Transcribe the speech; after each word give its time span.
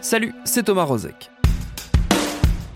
Salut, 0.00 0.34
c'est 0.44 0.64
Thomas 0.64 0.82
Rozek. 0.82 1.30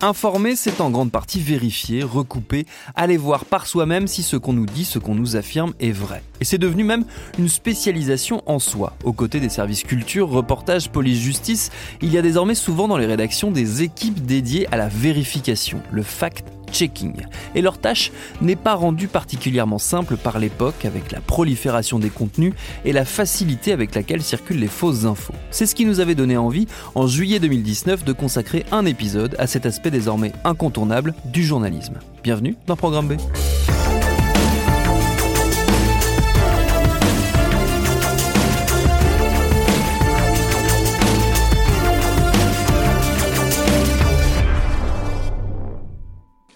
Informer, 0.01 0.55
c'est 0.55 0.81
en 0.81 0.91
grande 0.91 1.11
partie 1.11 1.41
vérifier, 1.41 2.05
recouper, 2.05 2.65
aller 2.95 3.17
voir 3.17 3.45
par 3.45 3.67
soi-même 3.67 4.07
si 4.07 4.23
ce 4.23 4.37
qu'on 4.37 4.53
nous 4.53 4.67
dit, 4.67 4.85
ce 4.85 5.01
qu'on 5.01 5.17
nous 5.17 5.35
affirme 5.35 5.75
est 5.81 5.91
vrai. 5.91 6.23
Et 6.41 6.45
c'est 6.45 6.59
devenu 6.59 6.85
même 6.85 7.05
une 7.41 7.49
spécialisation 7.49 8.45
en 8.47 8.61
soi. 8.61 8.95
Aux 9.03 9.13
côtés 9.13 9.41
des 9.41 9.49
services 9.49 9.83
culture, 9.83 10.29
reportage, 10.29 10.91
police-justice, 10.91 11.71
il 12.03 12.13
y 12.13 12.19
a 12.19 12.23
désormais 12.23 12.55
souvent 12.55 12.87
dans 12.87 12.99
les 12.99 13.07
rédactions 13.07 13.51
des 13.51 13.83
équipes 13.83 14.25
dédiées 14.25 14.69
à 14.71 14.77
la 14.77 14.87
vérification, 14.87 15.83
le 15.91 16.05
fact 16.05 16.45
checking. 16.73 17.15
Et 17.55 17.63
leur 17.63 17.79
tâche 17.79 18.13
n'est 18.41 18.57
pas 18.57 18.75
rendue 18.75 19.09
particulièrement 19.09 19.79
simple 19.79 20.17
par 20.17 20.39
l'époque 20.39 20.85
avec 20.85 21.13
la 21.13 21.21
prolifération 21.21 21.99
des 21.99 22.11
contenus 22.11 22.55
et 22.85 22.93
la 22.93 23.05
facilité 23.05 23.73
avec 23.73 23.95
laquelle 23.95 24.23
circulent 24.23 24.61
les 24.61 24.69
fausses 24.69 25.05
infos. 25.05 25.35
C'est 25.51 25.67
ce 25.67 25.75
qui 25.75 25.87
nous 25.87 26.01
avait 26.01 26.15
donné 26.15 26.37
envie 26.37 26.67
en 26.95 27.07
juillet 27.07 27.41
2019 27.41 28.05
de 28.05 28.13
consacrer 28.13 28.65
un 28.73 28.87
épisode 28.87 29.37
à 29.39 29.47
cet 29.47 29.67
aspect 29.67 29.91
désormais 29.91 30.33
incontournable 30.45 31.15
du 31.27 31.45
journalisme. 31.45 31.99
Bienvenue 32.23 32.57
dans 32.67 32.77
Programme 32.77 33.09
B. 33.09 33.13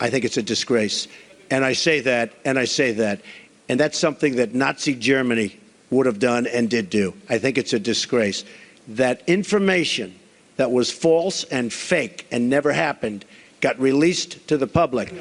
I 0.00 0.10
think 0.10 0.24
it's 0.24 0.36
a 0.36 0.42
disgrace. 0.42 1.08
And 1.50 1.64
I 1.64 1.72
say 1.72 2.00
that, 2.00 2.32
and 2.44 2.58
I 2.58 2.64
say 2.64 2.92
that. 2.92 3.20
And 3.68 3.78
that's 3.78 3.98
something 3.98 4.36
that 4.36 4.54
Nazi 4.54 4.94
Germany 4.94 5.58
would 5.90 6.06
have 6.06 6.18
done 6.18 6.46
and 6.46 6.68
did 6.68 6.90
do. 6.90 7.14
I 7.28 7.38
think 7.38 7.58
it's 7.58 7.72
a 7.72 7.78
disgrace. 7.78 8.44
That 8.88 9.22
information 9.26 10.14
that 10.56 10.70
was 10.70 10.90
false 10.90 11.44
and 11.44 11.72
fake 11.72 12.26
and 12.30 12.50
never 12.50 12.72
happened 12.72 13.24
got 13.60 13.78
released 13.78 14.46
to 14.48 14.56
the 14.56 14.66
public. 14.66 15.12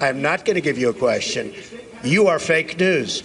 I'm 0.00 0.22
not 0.22 0.44
going 0.44 0.54
to 0.54 0.60
give 0.60 0.78
you 0.78 0.88
a 0.88 0.94
question. 0.94 1.54
You 2.02 2.26
are 2.28 2.38
fake 2.38 2.78
news. 2.78 3.22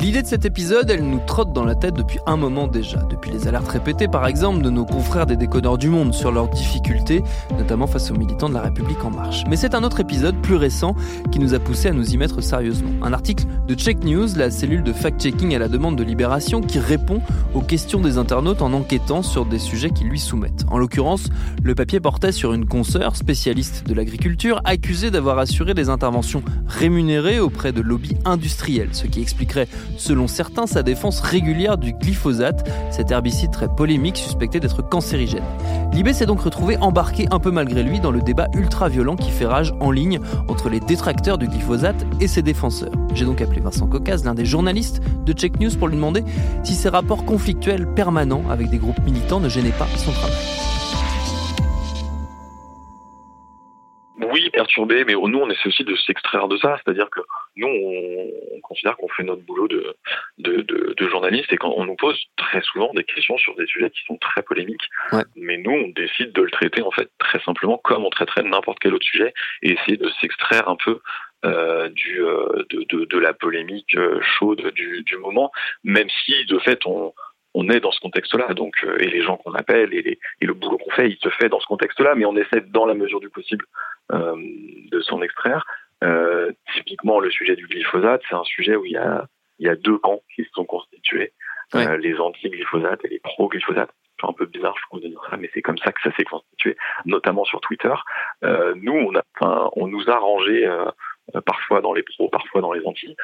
L'idée 0.00 0.22
de 0.22 0.28
cet 0.28 0.44
épisode, 0.44 0.88
elle 0.90 1.02
nous 1.02 1.18
trotte 1.26 1.52
dans 1.52 1.64
la 1.64 1.74
tête 1.74 1.94
depuis 1.94 2.20
un 2.24 2.36
moment 2.36 2.68
déjà, 2.68 2.98
depuis 3.10 3.32
les 3.32 3.48
alertes 3.48 3.68
répétées 3.68 4.06
par 4.06 4.28
exemple 4.28 4.62
de 4.62 4.70
nos 4.70 4.84
confrères 4.84 5.26
des 5.26 5.36
décodeurs 5.36 5.76
du 5.76 5.88
monde 5.88 6.14
sur 6.14 6.30
leurs 6.30 6.48
difficultés, 6.48 7.24
notamment 7.58 7.88
face 7.88 8.12
aux 8.12 8.14
militants 8.14 8.48
de 8.48 8.54
la 8.54 8.62
République 8.62 9.04
en 9.04 9.10
marche. 9.10 9.42
Mais 9.48 9.56
c'est 9.56 9.74
un 9.74 9.82
autre 9.82 9.98
épisode 9.98 10.36
plus 10.40 10.54
récent 10.54 10.94
qui 11.32 11.40
nous 11.40 11.52
a 11.52 11.58
poussé 11.58 11.88
à 11.88 11.92
nous 11.92 12.14
y 12.14 12.16
mettre 12.16 12.40
sérieusement. 12.40 12.90
Un 13.02 13.12
article 13.12 13.44
de 13.66 13.74
Check 13.74 14.04
News, 14.04 14.28
la 14.36 14.52
cellule 14.52 14.84
de 14.84 14.92
fact-checking 14.92 15.52
à 15.56 15.58
la 15.58 15.66
demande 15.66 15.96
de 15.96 16.04
Libération, 16.04 16.60
qui 16.60 16.78
répond 16.78 17.20
aux 17.54 17.60
questions 17.60 18.00
des 18.00 18.18
internautes 18.18 18.62
en 18.62 18.72
enquêtant 18.74 19.22
sur 19.22 19.46
des 19.46 19.58
sujets 19.58 19.90
qui 19.90 20.04
lui 20.04 20.20
soumettent. 20.20 20.64
En 20.68 20.78
l'occurrence, 20.78 21.28
le 21.64 21.74
papier 21.74 21.98
portait 21.98 22.32
sur 22.32 22.54
une 22.54 22.66
consoeur 22.66 23.16
spécialiste 23.16 23.86
de 23.88 23.94
l'agriculture 23.94 24.60
accusée 24.64 25.10
d'avoir 25.10 25.38
assuré 25.38 25.74
des 25.74 25.88
interventions 25.88 26.44
rémunérées 26.68 27.40
auprès 27.40 27.72
de 27.72 27.80
lobbies 27.80 28.16
industriels, 28.24 28.90
ce 28.92 29.08
qui 29.08 29.20
expliquerait 29.20 29.66
selon 29.96 30.28
certains, 30.28 30.66
sa 30.66 30.82
défense 30.82 31.20
régulière 31.20 31.78
du 31.78 31.92
glyphosate, 31.92 32.68
cet 32.90 33.10
herbicide 33.10 33.50
très 33.50 33.68
polémique 33.68 34.16
suspecté 34.16 34.60
d'être 34.60 34.82
cancérigène. 34.82 35.44
Libé 35.92 36.12
s'est 36.12 36.26
donc 36.26 36.40
retrouvé 36.40 36.76
embarqué 36.78 37.26
un 37.30 37.38
peu 37.38 37.50
malgré 37.50 37.82
lui 37.82 38.00
dans 38.00 38.10
le 38.10 38.20
débat 38.20 38.46
ultra 38.54 38.88
violent 38.88 39.16
qui 39.16 39.30
fait 39.30 39.46
rage 39.46 39.74
en 39.80 39.90
ligne 39.90 40.20
entre 40.48 40.68
les 40.68 40.80
détracteurs 40.80 41.38
du 41.38 41.48
glyphosate 41.48 42.06
et 42.20 42.28
ses 42.28 42.42
défenseurs. 42.42 42.92
J'ai 43.14 43.24
donc 43.24 43.40
appelé 43.40 43.60
Vincent 43.60 43.86
Cocaz, 43.86 44.24
l'un 44.24 44.34
des 44.34 44.44
journalistes 44.44 45.00
de 45.24 45.32
Check 45.32 45.58
News, 45.60 45.74
pour 45.76 45.88
lui 45.88 45.96
demander 45.96 46.24
si 46.62 46.74
ces 46.74 46.88
rapports 46.88 47.24
conflictuels 47.24 47.92
permanents 47.94 48.42
avec 48.50 48.70
des 48.70 48.78
groupes 48.78 49.02
militants 49.04 49.40
ne 49.40 49.48
gênaient 49.48 49.70
pas 49.70 49.88
son 49.96 50.12
travail. 50.12 50.67
Perturbé, 54.78 55.04
mais 55.04 55.14
nous, 55.14 55.38
on 55.38 55.50
essaie 55.50 55.68
aussi 55.68 55.84
de 55.84 55.94
s'extraire 55.96 56.48
de 56.48 56.56
ça. 56.56 56.78
C'est-à-dire 56.82 57.08
que 57.10 57.20
nous, 57.56 57.68
on, 57.68 58.60
considère 58.62 58.96
qu'on 58.96 59.08
fait 59.08 59.22
notre 59.22 59.42
boulot 59.42 59.66
de, 59.66 59.96
de, 60.38 60.60
de, 60.60 60.94
de 60.96 61.08
journaliste 61.08 61.50
et 61.52 61.56
qu'on 61.56 61.84
nous 61.84 61.96
pose 61.96 62.18
très 62.36 62.60
souvent 62.60 62.92
des 62.94 63.04
questions 63.04 63.38
sur 63.38 63.54
des 63.56 63.66
sujets 63.66 63.90
qui 63.90 64.04
sont 64.06 64.18
très 64.18 64.42
polémiques. 64.42 64.88
Ouais. 65.12 65.22
Mais 65.36 65.56
nous, 65.56 65.70
on 65.70 65.88
décide 65.88 66.32
de 66.32 66.42
le 66.42 66.50
traiter, 66.50 66.82
en 66.82 66.90
fait, 66.90 67.08
très 67.18 67.40
simplement 67.40 67.78
comme 67.78 68.04
on 68.04 68.10
traiterait 68.10 68.42
n'importe 68.42 68.78
quel 68.80 68.94
autre 68.94 69.06
sujet 69.06 69.32
et 69.62 69.72
essayer 69.72 69.96
de 69.96 70.10
s'extraire 70.20 70.68
un 70.68 70.76
peu 70.76 71.00
euh, 71.44 71.88
du, 71.88 72.20
euh, 72.20 72.64
de, 72.70 72.84
de, 72.90 73.04
de, 73.04 73.18
la 73.18 73.32
polémique 73.32 73.94
euh, 73.94 74.20
chaude 74.20 74.72
du, 74.74 75.02
du 75.04 75.16
moment, 75.16 75.50
même 75.84 76.08
si, 76.24 76.44
de 76.46 76.58
fait, 76.58 76.84
on 76.84 77.14
on 77.54 77.68
est 77.70 77.80
dans 77.80 77.90
ce 77.90 78.00
contexte-là, 78.00 78.54
donc 78.54 78.86
et 79.00 79.08
les 79.08 79.22
gens 79.22 79.36
qu'on 79.38 79.54
appelle 79.54 79.92
et, 79.92 80.02
les, 80.02 80.18
et, 80.40 80.46
le 80.46 80.54
boulot 80.54 80.78
qu'on 80.78 80.90
fait, 80.90 81.08
il 81.08 81.16
se 81.16 81.30
fait 81.30 81.48
dans 81.48 81.58
ce 81.58 81.66
contexte-là, 81.66 82.14
mais 82.14 82.26
on 82.26 82.36
essaie 82.36 82.60
dans 82.60 82.86
la 82.86 82.94
mesure 82.94 83.20
du 83.20 83.30
possible 83.30 83.64
de 84.10 85.00
s'en 85.00 85.22
extraire. 85.22 85.64
Euh, 86.04 86.52
typiquement, 86.74 87.20
le 87.20 87.30
sujet 87.30 87.56
du 87.56 87.66
glyphosate, 87.66 88.22
c'est 88.28 88.36
un 88.36 88.44
sujet 88.44 88.76
où 88.76 88.84
il 88.84 88.92
y 88.92 88.96
a 88.96 89.26
il 89.60 89.66
y 89.66 89.70
a 89.70 89.74
deux 89.74 89.98
camps 89.98 90.22
qui 90.36 90.44
se 90.44 90.50
sont 90.52 90.64
constitués, 90.64 91.32
ouais. 91.74 91.98
les 91.98 92.16
anti-glyphosate 92.20 93.04
et 93.04 93.08
les 93.08 93.18
pro-glyphosate. 93.18 93.90
C'est 94.20 94.26
un 94.28 94.32
peu 94.32 94.46
bizarre, 94.46 94.76
je 94.78 94.84
pense, 94.88 95.00
de 95.00 95.08
dire 95.08 95.20
ça, 95.28 95.36
mais 95.36 95.50
c'est 95.52 95.62
comme 95.62 95.78
ça 95.78 95.90
que 95.90 96.00
ça 96.00 96.14
s'est 96.16 96.24
constitué, 96.24 96.76
notamment 97.06 97.44
sur 97.44 97.60
Twitter. 97.60 97.92
nous, 98.42 98.92
on 98.92 99.16
a, 99.16 99.22
enfin, 99.34 99.68
on 99.74 99.88
nous 99.88 100.08
a 100.08 100.16
rangé 100.16 100.64
parfois 101.44 101.80
dans 101.80 101.92
les 101.92 102.04
pros, 102.04 102.28
parfois 102.28 102.60
dans 102.60 102.72
les 102.72 102.86
anti, 102.86 103.16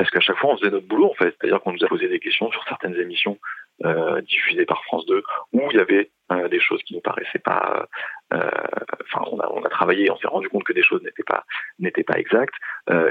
parce 0.00 0.10
qu'à 0.10 0.20
chaque 0.20 0.36
fois 0.38 0.50
on 0.50 0.56
faisait 0.56 0.70
notre 0.70 0.86
boulot 0.86 1.10
en 1.10 1.14
fait, 1.14 1.36
c'est-à-dire 1.38 1.60
qu'on 1.60 1.72
nous 1.72 1.84
a 1.84 1.88
posé 1.88 2.08
des 2.08 2.20
questions 2.20 2.50
sur 2.50 2.64
certaines 2.64 2.96
émissions 2.96 3.38
euh, 3.84 4.22
diffusées 4.22 4.64
par 4.64 4.82
France 4.84 5.04
2 5.06 5.22
où 5.52 5.70
il 5.70 5.76
y 5.76 5.80
avait 5.80 6.10
euh, 6.32 6.48
des 6.48 6.60
choses 6.60 6.82
qui 6.84 6.94
nous 6.94 7.02
paraissaient 7.02 7.38
pas, 7.38 7.86
enfin 8.32 9.24
on 9.30 9.40
a 9.40 9.48
on 9.50 9.62
a 9.64 9.68
travaillé, 9.68 10.10
on 10.10 10.16
s'est 10.16 10.28
rendu 10.28 10.48
compte 10.48 10.64
que 10.64 10.72
des 10.72 10.82
choses 10.82 11.02
n'étaient 11.02 11.24
pas 11.24 11.44
n'étaient 11.78 12.04
pas 12.04 12.18
exactes 12.18 12.54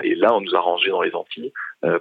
et 0.03 0.16
là 0.16 0.34
on 0.34 0.41
nous 0.41 0.56
a 0.56 0.59
rangé 0.59 0.90
dans 0.90 1.02
les 1.02 1.13
Antilles 1.13 1.53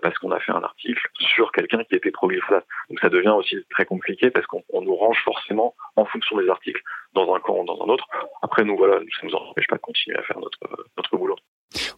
parce 0.03 0.17
qu'on 0.19 0.31
a 0.31 0.41
fait 0.41 0.53
un 0.53 0.62
article 0.62 1.09
sur 1.19 1.53
quelqu'un 1.53 1.84
qui 1.84 1.95
était 1.95 2.11
pro 2.11 2.28
glyphosate. 2.28 2.67
Donc 2.89 3.01
ça 3.01 3.09
devient 3.09 3.31
aussi 3.31 3.57
très 3.71 3.84
compliqué 3.84 4.31
parce 4.31 4.47
qu'on 4.47 4.83
nous 4.83 4.95
range 4.95 5.23
forcément 5.25 5.75
en 5.97 6.05
fonction 6.05 6.37
des 6.39 6.49
articles 6.49 6.83
dans 7.15 7.34
un 7.34 7.41
camp 7.41 7.59
ou 7.59 7.65
dans 7.65 7.81
un 7.83 7.89
autre. 7.89 8.07
Après 8.43 8.65
nous 8.65 8.77
voilà, 8.77 9.01
ça 9.21 9.27
nous 9.27 9.34
empêche 9.34 9.67
pas 9.67 9.77
de 9.77 9.83
continuer 9.83 10.17
à 10.19 10.23
faire 10.23 10.39
notre 10.39 10.59
notre 10.97 11.17
boulot. 11.17 11.37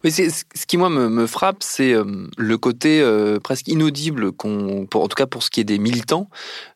Oui, 0.03 0.11
ce 0.11 0.65
qui 0.67 0.77
moi 0.77 0.89
me, 0.89 1.07
me 1.07 1.27
frappe, 1.27 1.57
c'est 1.63 1.93
euh, 1.93 2.03
le 2.37 2.57
côté 2.57 3.01
euh, 3.01 3.39
presque 3.39 3.69
inaudible 3.69 4.33
qu'on, 4.33 4.83
en 4.93 5.07
tout 5.07 5.15
cas 5.15 5.27
pour 5.27 5.43
ce 5.43 5.49
qui 5.49 5.61
est 5.61 5.65
des 5.65 5.79
militants, 5.79 6.29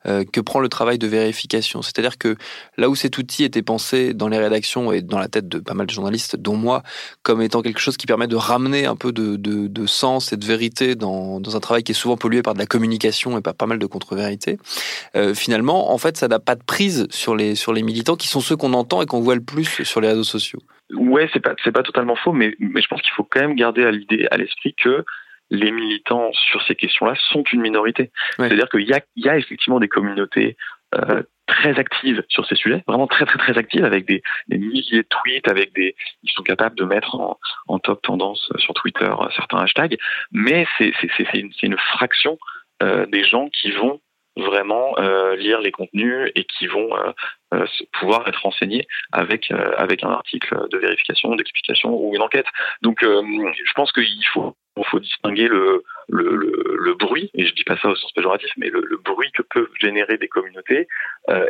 euh, 0.05 0.23
que 0.23 0.39
prend 0.39 0.59
le 0.61 0.69
travail 0.69 0.97
de 0.97 1.07
vérification. 1.07 1.81
C'est-à-dire 1.81 2.17
que 2.17 2.37
là 2.77 2.89
où 2.89 2.95
cet 2.95 3.17
outil 3.17 3.43
était 3.43 3.61
pensé 3.61 4.13
dans 4.13 4.29
les 4.29 4.37
rédactions 4.37 4.93
et 4.93 5.01
dans 5.01 5.19
la 5.19 5.27
tête 5.27 5.49
de 5.49 5.59
pas 5.59 5.73
mal 5.73 5.87
de 5.87 5.91
journalistes, 5.91 6.37
dont 6.37 6.55
moi, 6.55 6.83
comme 7.21 7.41
étant 7.41 7.61
quelque 7.61 7.79
chose 7.79 7.97
qui 7.97 8.05
permet 8.05 8.27
de 8.27 8.37
ramener 8.37 8.85
un 8.85 8.95
peu 8.95 9.11
de, 9.11 9.35
de, 9.35 9.67
de 9.67 9.85
sens 9.85 10.31
et 10.31 10.37
de 10.37 10.45
vérité 10.45 10.95
dans, 10.95 11.41
dans, 11.41 11.57
un 11.57 11.59
travail 11.59 11.83
qui 11.83 11.91
est 11.91 11.95
souvent 11.95 12.15
pollué 12.15 12.41
par 12.43 12.53
de 12.53 12.59
la 12.59 12.65
communication 12.65 13.37
et 13.37 13.41
par 13.41 13.55
pas 13.55 13.65
mal 13.65 13.79
de 13.79 13.85
contre-vérités, 13.85 14.57
finalement, 15.33 15.91
en 15.91 15.97
fait, 15.97 16.17
ça 16.17 16.27
n'a 16.27 16.39
pas 16.39 16.55
de 16.55 16.63
prise 16.63 17.07
sur 17.09 17.35
les 17.35 17.55
sur 17.55 17.73
les 17.73 17.83
militants 17.83 18.15
qui 18.15 18.27
sont 18.27 18.41
ceux 18.41 18.55
qu'on 18.55 18.73
entend 18.73 19.01
et 19.01 19.05
qu'on 19.05 19.21
voit 19.21 19.35
le 19.35 19.41
plus 19.41 19.83
sur 19.83 20.01
les 20.01 20.09
réseaux 20.09 20.23
sociaux. 20.23 20.59
Ouais, 20.93 21.29
c'est 21.33 21.39
pas 21.39 21.55
c'est 21.63 21.71
pas 21.71 21.83
totalement 21.83 22.15
faux, 22.15 22.31
mais 22.31 22.55
mais 22.59 22.81
je 22.81 22.87
pense 22.87 23.01
qu'il 23.01 23.13
faut 23.13 23.23
quand 23.23 23.41
même 23.41 23.55
garder 23.55 23.83
à 23.83 23.91
l'idée 23.91 24.27
à 24.29 24.37
l'esprit 24.37 24.73
que 24.75 25.03
les 25.49 25.71
militants 25.71 26.31
sur 26.33 26.61
ces 26.63 26.75
questions-là 26.75 27.15
sont 27.29 27.43
une 27.53 27.61
minorité. 27.61 28.11
Ouais. 28.37 28.47
C'est-à-dire 28.47 28.69
qu'il 28.69 28.87
y 28.87 28.93
a 28.93 29.01
il 29.15 29.25
y 29.25 29.29
a 29.29 29.37
effectivement 29.37 29.79
des 29.79 29.87
communautés 29.87 30.57
euh, 30.95 31.23
très 31.47 31.77
actives 31.79 32.23
sur 32.29 32.45
ces 32.45 32.55
sujets, 32.55 32.83
vraiment 32.87 33.07
très 33.07 33.25
très 33.25 33.37
très 33.37 33.57
actives 33.57 33.85
avec 33.85 34.05
des, 34.05 34.21
des 34.47 34.57
milliers 34.57 35.03
de 35.03 35.07
tweets, 35.09 35.47
avec 35.47 35.73
des 35.73 35.95
ils 36.23 36.31
sont 36.31 36.43
capables 36.43 36.75
de 36.75 36.85
mettre 36.85 37.15
en, 37.15 37.39
en 37.67 37.79
top 37.79 38.01
tendance 38.01 38.51
sur 38.57 38.73
Twitter 38.73 39.13
certains 39.35 39.59
hashtags, 39.59 39.97
mais 40.31 40.67
c'est 40.77 40.93
c'est 41.01 41.09
c'est 41.17 41.39
une, 41.39 41.51
une 41.63 41.77
fraction 41.77 42.37
euh, 42.83 43.05
des 43.07 43.23
gens 43.23 43.49
qui 43.49 43.71
vont 43.71 44.01
vraiment 44.35 44.97
euh, 44.97 45.35
lire 45.35 45.61
les 45.61 45.71
contenus 45.71 46.31
et 46.35 46.43
qui 46.43 46.67
vont 46.67 46.89
euh, 47.53 47.65
pouvoir 47.99 48.27
être 48.27 48.41
renseignés 48.41 48.87
avec 49.11 49.51
avec 49.77 50.03
un 50.03 50.09
article 50.09 50.67
de 50.69 50.77
vérification, 50.77 51.35
d'explication 51.35 51.93
ou 51.93 52.13
une 52.13 52.21
enquête. 52.21 52.47
Donc, 52.81 52.99
je 53.01 53.73
pense 53.75 53.91
qu'il 53.91 54.25
faut 54.33 54.55
faut 54.83 54.99
distinguer 54.99 55.47
le, 55.47 55.85
le, 56.09 56.35
le, 56.77 56.93
bruit, 56.95 57.31
et 57.33 57.45
je 57.45 57.53
dis 57.53 57.63
pas 57.63 57.77
ça 57.77 57.87
au 57.87 57.95
sens 57.95 58.11
péjoratif, 58.11 58.49
mais 58.57 58.69
le, 58.69 58.81
le 58.81 58.97
bruit 58.97 59.31
que 59.31 59.41
peuvent 59.41 59.69
générer 59.79 60.17
des 60.17 60.27
communautés 60.27 60.89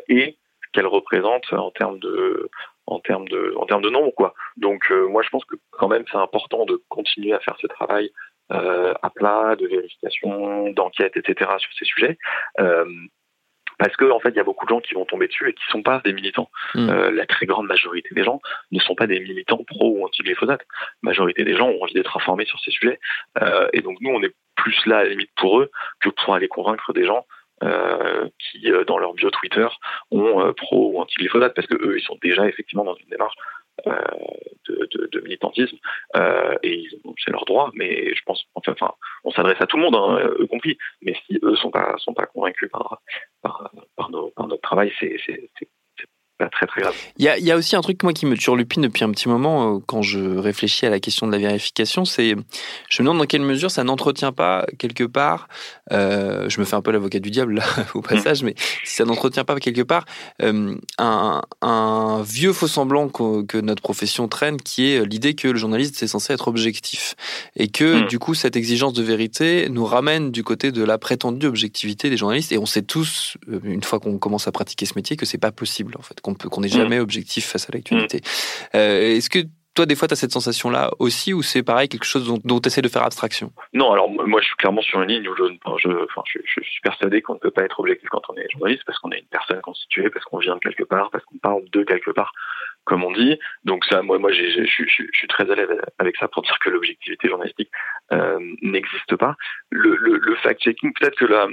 et 0.08 0.38
qu'elles 0.74 0.86
représentent 0.86 1.52
en 1.52 1.72
termes 1.72 1.98
de 1.98 2.52
en 2.86 3.00
termes 3.00 3.28
de 3.28 3.56
en 3.58 3.66
termes 3.66 3.82
de 3.82 3.90
nombre 3.90 4.14
quoi. 4.14 4.36
Donc 4.58 4.92
moi 5.10 5.24
je 5.24 5.30
pense 5.30 5.44
que 5.46 5.56
quand 5.72 5.88
même 5.88 6.06
c'est 6.12 6.18
important 6.18 6.66
de 6.66 6.80
continuer 6.88 7.34
à 7.34 7.40
faire 7.40 7.58
ce 7.60 7.66
travail 7.66 8.12
euh, 8.12 8.35
à 8.50 9.10
plat, 9.10 9.56
de 9.56 9.68
vérification, 9.68 10.72
d'enquête, 10.72 11.18
etc. 11.18 11.52
sur 11.58 11.72
ces 11.78 11.86
sujets. 11.86 12.18
Euh, 12.60 12.86
parce 13.78 13.96
que 13.96 14.10
en 14.10 14.20
fait, 14.20 14.30
il 14.30 14.36
y 14.36 14.40
a 14.40 14.44
beaucoup 14.44 14.66
de 14.66 14.70
gens 14.70 14.80
qui 14.80 14.94
vont 14.94 15.06
tomber 15.06 15.28
dessus 15.28 15.50
et 15.50 15.54
qui 15.54 15.64
sont 15.70 15.84
pas 15.84 16.02
des 16.04 16.14
militants. 16.14 16.50
Hmm. 16.74 16.90
Euh, 16.90 17.12
la 17.12 17.26
très 17.26 17.46
grande 17.46 17.68
majorité 17.68 18.10
des 18.14 18.24
gens 18.24 18.42
ne 18.72 18.80
sont 18.80 18.96
pas 18.96 19.08
des 19.08 19.20
militants 19.20 19.64
pro 19.66 19.98
ou 19.98 20.06
anti-glyphosate. 20.06 20.62
La 21.04 21.10
majorité 21.10 21.44
des 21.44 21.56
gens 21.56 21.68
ont 21.70 21.84
envie 21.84 21.94
d'être 21.94 22.16
informés 22.16 22.46
sur 22.46 22.60
ces 22.60 22.72
sujets. 22.72 23.00
Euh, 23.42 23.68
et 23.74 23.82
donc 23.82 23.98
nous, 24.02 24.12
on 24.12 24.22
est 24.24 24.34
plus 24.56 24.86
là 24.86 25.00
à 25.00 25.04
la 25.04 25.10
limite 25.10 25.32
pour 25.36 25.60
eux 25.60 25.72
que 26.00 26.10
pour 26.10 26.36
aller 26.36 26.48
convaincre 26.48 26.94
des 26.94 27.06
gens 27.06 27.26
euh, 27.64 28.28
qui, 28.40 28.70
dans 28.88 28.98
leur 28.98 29.14
bio 29.14 29.30
Twitter, 29.30 29.68
ont 30.12 30.54
pro 30.54 30.92
ou 30.92 31.02
anti-glyphosate, 31.02 31.54
parce 31.54 31.68
que 31.68 31.76
eux, 31.76 31.98
ils 31.98 32.04
sont 32.04 32.18
déjà 32.22 32.48
effectivement 32.48 32.86
dans 32.86 32.96
une 32.96 33.10
démarche 33.10 33.36
euh, 33.36 33.65
de, 33.86 34.88
de, 34.92 35.10
de, 35.12 35.20
militantisme 35.22 35.78
euh, 36.16 36.56
et 36.64 36.88
c'est 37.24 37.32
leur 37.32 37.46
droit 37.46 37.72
mais 37.74 38.16
je 38.16 38.22
pense 38.26 38.46
enfin, 38.56 38.72
enfin 38.72 38.94
on 39.24 39.32
s'adresse 39.32 39.60
à 39.60 39.68
tout 39.68 39.78
le 39.78 39.84
monde 39.84 39.96
hein, 39.96 40.30
eux 40.40 40.48
compris 40.48 40.78
mais 41.02 41.16
si 41.26 41.40
eux 41.44 41.56
sont 41.56 41.72
pas 41.72 41.96
sont 41.98 42.14
pas 42.14 42.26
convaincus 42.26 42.70
par 42.72 43.02
par, 43.42 43.72
par, 43.96 44.10
nos, 44.10 44.32
par 44.32 44.48
notre 44.48 44.62
travail 44.62 44.92
c'est 45.00 45.18
très 46.38 46.68
très 46.68 46.82
grave. 46.82 46.96
Il 47.18 47.24
y 47.24 47.30
a, 47.30 47.38
il 47.38 47.46
y 47.46 47.52
a 47.52 47.56
aussi 47.56 47.76
un 47.78 47.82
truc 47.82 48.04
moi 48.04 48.12
qui 48.12 48.26
me 48.26 48.36
turlupine 48.36 48.82
depuis 48.82 49.06
un 49.06 49.12
petit 49.12 49.30
moment 49.30 49.76
euh, 49.76 49.80
quand 49.86 50.02
je 50.02 50.20
réfléchis 50.20 50.86
à 50.86 50.90
la 50.90 51.00
question 51.00 51.28
de 51.28 51.32
la 51.32 51.38
vérification, 51.38 52.04
c'est 52.04 52.36
je 52.90 53.02
me 53.02 53.08
demande 53.08 53.20
dans 53.20 53.26
quelle 53.26 53.42
mesure 53.42 53.72
ça 53.72 53.84
n'entretient 53.86 54.34
pas 54.34 54.66
quelque 54.78 55.06
part, 55.06 55.48
euh, 55.94 56.50
je 56.50 56.60
me 56.60 56.66
fais 56.66 56.76
un 56.76 56.82
peu 56.82 56.92
l'avocat 56.92 57.20
du 57.20 57.32
diable 57.32 57.56
là 57.56 57.64
au 57.94 58.02
passage, 58.02 58.44
mais 58.44 58.54
si 58.84 58.96
ça 58.96 59.06
n'entretient 59.06 59.46
pas 59.46 59.58
quelque 59.60 59.82
part 59.82 60.06
euh, 60.42 60.76
un, 60.98 61.42
un, 61.62 62.22
vieux 62.24 62.52
faux 62.52 62.68
semblant 62.68 63.08
que, 63.08 63.44
que, 63.44 63.58
notre 63.58 63.82
profession 63.82 64.28
traîne, 64.28 64.58
qui 64.58 64.92
est 64.92 65.06
l'idée 65.06 65.36
que 65.36 65.48
le 65.48 65.58
journaliste 65.58 65.96
c'est 65.96 66.08
censé 66.08 66.34
être 66.34 66.50
objectif 66.50 67.16
et 67.56 67.70
que 67.70 68.04
hmm. 68.04 68.08
du 68.08 68.20
coup 68.20 68.34
cette 68.34 68.58
exigence 68.58 68.94
de 68.94 69.04
vérité 69.04 69.70
nous 69.70 69.86
ramène 69.86 70.32
du 70.32 70.44
côté 70.44 70.74
de 70.74 70.84
la 70.84 70.98
prétendue 70.98 71.48
objectivité 71.48 72.10
des 72.10 72.18
journalistes 72.18 72.52
et 72.52 72.58
on 72.58 72.66
sait 72.66 72.82
tous 72.82 73.38
une 73.64 73.84
fois 73.84 74.00
qu'on 74.00 74.18
commence 74.18 74.48
à 74.50 74.52
pratiquer 74.52 74.86
ce 74.86 74.94
métier 74.96 75.16
que 75.16 75.26
c'est 75.26 75.38
pas 75.38 75.54
possible 75.54 75.96
en 75.98 76.02
fait 76.02 76.20
qu'on 76.34 76.62
n'est 76.62 76.68
jamais 76.68 77.00
mm. 77.00 77.04
objectif 77.04 77.46
face 77.46 77.70
à 77.70 77.74
l'actualité. 77.74 78.18
Mm. 78.18 78.78
Euh, 78.78 79.16
est-ce 79.16 79.30
que 79.30 79.40
toi, 79.76 79.86
des 79.86 79.96
fois, 79.96 80.08
tu 80.08 80.14
as 80.14 80.16
cette 80.16 80.32
sensation-là 80.32 80.92
aussi, 81.00 81.34
ou 81.34 81.44
c'est 81.44 81.62
pareil, 81.62 81.90
quelque 81.90 82.06
chose 82.06 82.26
dont, 82.44 82.60
tu 82.60 82.68
essaies 82.68 82.82
de 82.82 82.88
faire 82.88 83.04
abstraction? 83.04 83.52
Non, 83.74 83.92
alors 83.92 84.10
moi, 84.10 84.40
je 84.40 84.48
suis 84.48 84.56
clairement 84.56 84.82
sur 84.82 85.02
une 85.02 85.10
ligne 85.10 85.28
où 85.28 85.36
je, 85.36 85.44
je, 85.44 85.90
enfin, 85.90 86.22
je, 86.26 86.40
je 86.46 86.62
suis 86.62 86.82
persuadé 86.82 87.22
qu'on 87.22 87.34
ne 87.34 87.40
peut 87.40 87.52
pas 87.52 87.64
être 87.64 87.80
objectif 87.82 88.08
quand 88.10 88.22
on 88.30 88.38
est 88.38 88.48
journaliste, 88.52 88.84
parce 88.86 88.98
qu'on 89.00 89.12
est 89.12 89.20
une 89.20 89.28
personne 89.28 89.60
constituée, 89.62 90.10
parce 90.10 90.24
qu'on 90.26 90.38
vient 90.38 90.56
de 90.56 90.60
quelque 90.60 90.84
part, 90.84 91.12
parce 91.12 91.26
qu'on 91.26 91.38
parle 91.38 91.70
de 91.72 91.84
quelque 91.84 92.12
part 92.12 92.32
comme 92.86 93.04
on 93.04 93.12
dit. 93.12 93.38
Donc 93.64 93.84
ça, 93.86 94.02
moi, 94.02 94.18
moi, 94.20 94.32
je 94.32 94.64
suis 94.66 95.28
très 95.28 95.50
à 95.52 95.56
l'aise 95.56 95.70
avec 96.00 96.16
ça 96.18 96.28
pour 96.28 96.44
dire 96.44 96.58
que 96.60 96.70
l'objectivité 96.70 97.28
journalistique 97.28 97.70
euh, 98.14 98.40
n'existe 98.62 99.16
pas. 99.16 99.36
Le, 99.70 99.96
le, 99.96 100.18
le 100.18 100.36
fact-checking, 100.36 100.94
peut-être 100.94 101.16
que 101.16 101.26
la, 101.26 101.48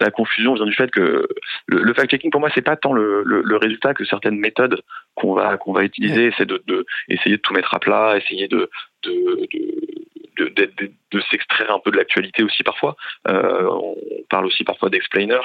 la, 0.00 0.10
confusion 0.10 0.54
vient 0.54 0.64
du 0.64 0.74
fait 0.74 0.90
que 0.90 1.28
le, 1.66 1.82
le 1.82 1.92
fact-checking, 1.92 2.30
pour 2.30 2.40
moi, 2.40 2.50
c'est 2.54 2.62
pas 2.62 2.76
tant 2.76 2.92
le, 2.92 3.22
le, 3.24 3.56
résultat 3.56 3.94
que 3.94 4.04
certaines 4.04 4.38
méthodes 4.38 4.82
qu'on 5.14 5.34
va 5.34 5.56
qu'on 5.58 5.72
va 5.72 5.84
utiliser, 5.84 6.32
c'est 6.36 6.46
de, 6.46 6.62
de, 6.66 6.86
essayer 7.08 7.36
de 7.36 7.42
tout 7.42 7.52
mettre 7.52 7.74
à 7.74 7.78
plat, 7.78 8.16
essayer 8.16 8.48
de 8.48 8.70
de, 9.02 9.46
de, 10.38 10.48
de, 10.48 10.72
de, 10.78 10.92
de 11.10 11.20
s'extraire 11.30 11.72
un 11.72 11.78
peu 11.80 11.90
de 11.90 11.96
l'actualité 11.96 12.42
aussi 12.42 12.62
parfois. 12.62 12.96
Euh, 13.28 13.68
on 13.70 13.96
parle 14.30 14.46
aussi 14.46 14.64
parfois 14.64 14.88
d'explainer. 14.88 15.38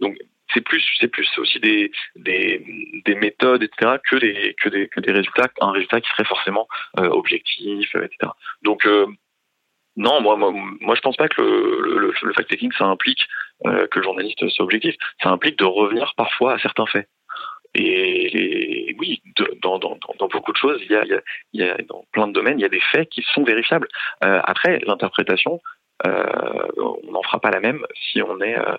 Donc 0.00 0.16
c'est 0.52 0.60
plus 0.60 0.84
c'est 0.98 1.08
plus 1.08 1.28
aussi 1.38 1.60
des, 1.60 1.90
des, 2.16 2.64
des 3.04 3.14
méthodes 3.14 3.62
etc 3.62 3.96
que 4.08 4.16
des 4.16 4.54
que 4.60 4.68
des 4.68 4.88
que 4.88 5.00
des 5.00 5.12
résultats 5.12 5.48
un 5.60 5.72
résultat 5.72 6.00
qui 6.00 6.10
serait 6.10 6.24
forcément 6.24 6.68
euh, 6.98 7.08
objectif 7.08 7.94
etc 7.94 8.32
donc 8.62 8.86
euh, 8.86 9.06
non 9.96 10.20
moi, 10.20 10.36
moi 10.36 10.52
moi 10.52 10.94
je 10.94 11.00
pense 11.00 11.16
pas 11.16 11.28
que 11.28 11.42
le, 11.42 12.12
le, 12.22 12.32
fact-checking 12.32 12.72
ça 12.76 12.84
implique 12.84 13.26
euh, 13.66 13.86
que 13.88 13.98
le 13.98 14.04
journaliste 14.04 14.48
soit 14.48 14.64
objectif. 14.64 14.94
Ça 15.22 15.28
implique 15.28 15.58
de 15.58 15.66
revenir 15.66 16.14
parfois 16.16 16.54
à 16.54 16.58
certains 16.58 16.86
faits. 16.86 17.06
Et, 17.74 18.96
oui, 18.98 19.22
dans, 19.62 19.78
dans, 19.78 19.98
dans, 20.18 20.28
beaucoup 20.28 20.52
de 20.52 20.56
choses, 20.56 20.80
il 20.82 20.90
y, 20.90 20.96
a, 20.96 21.04
il, 21.52 21.60
y 21.60 21.62
a, 21.62 21.76
dans 21.88 22.04
plein 22.10 22.26
de 22.26 22.32
domaines, 22.32 22.58
il 22.58 22.62
y 22.62 22.64
a 22.64 22.70
des 22.70 22.80
faits 22.80 23.08
qui 23.10 23.22
sont 23.34 23.44
vérifiables. 23.44 23.86
Euh, 24.24 24.40
après, 24.44 24.80
l'interprétation, 24.86 25.60
euh, 26.06 26.24
on 26.78 27.12
n'en 27.12 27.22
fera 27.22 27.38
pas 27.38 27.50
la 27.50 27.60
même 27.60 27.86
si 27.94 28.22
on 28.22 28.40
est 28.40 28.58
euh, 28.58 28.76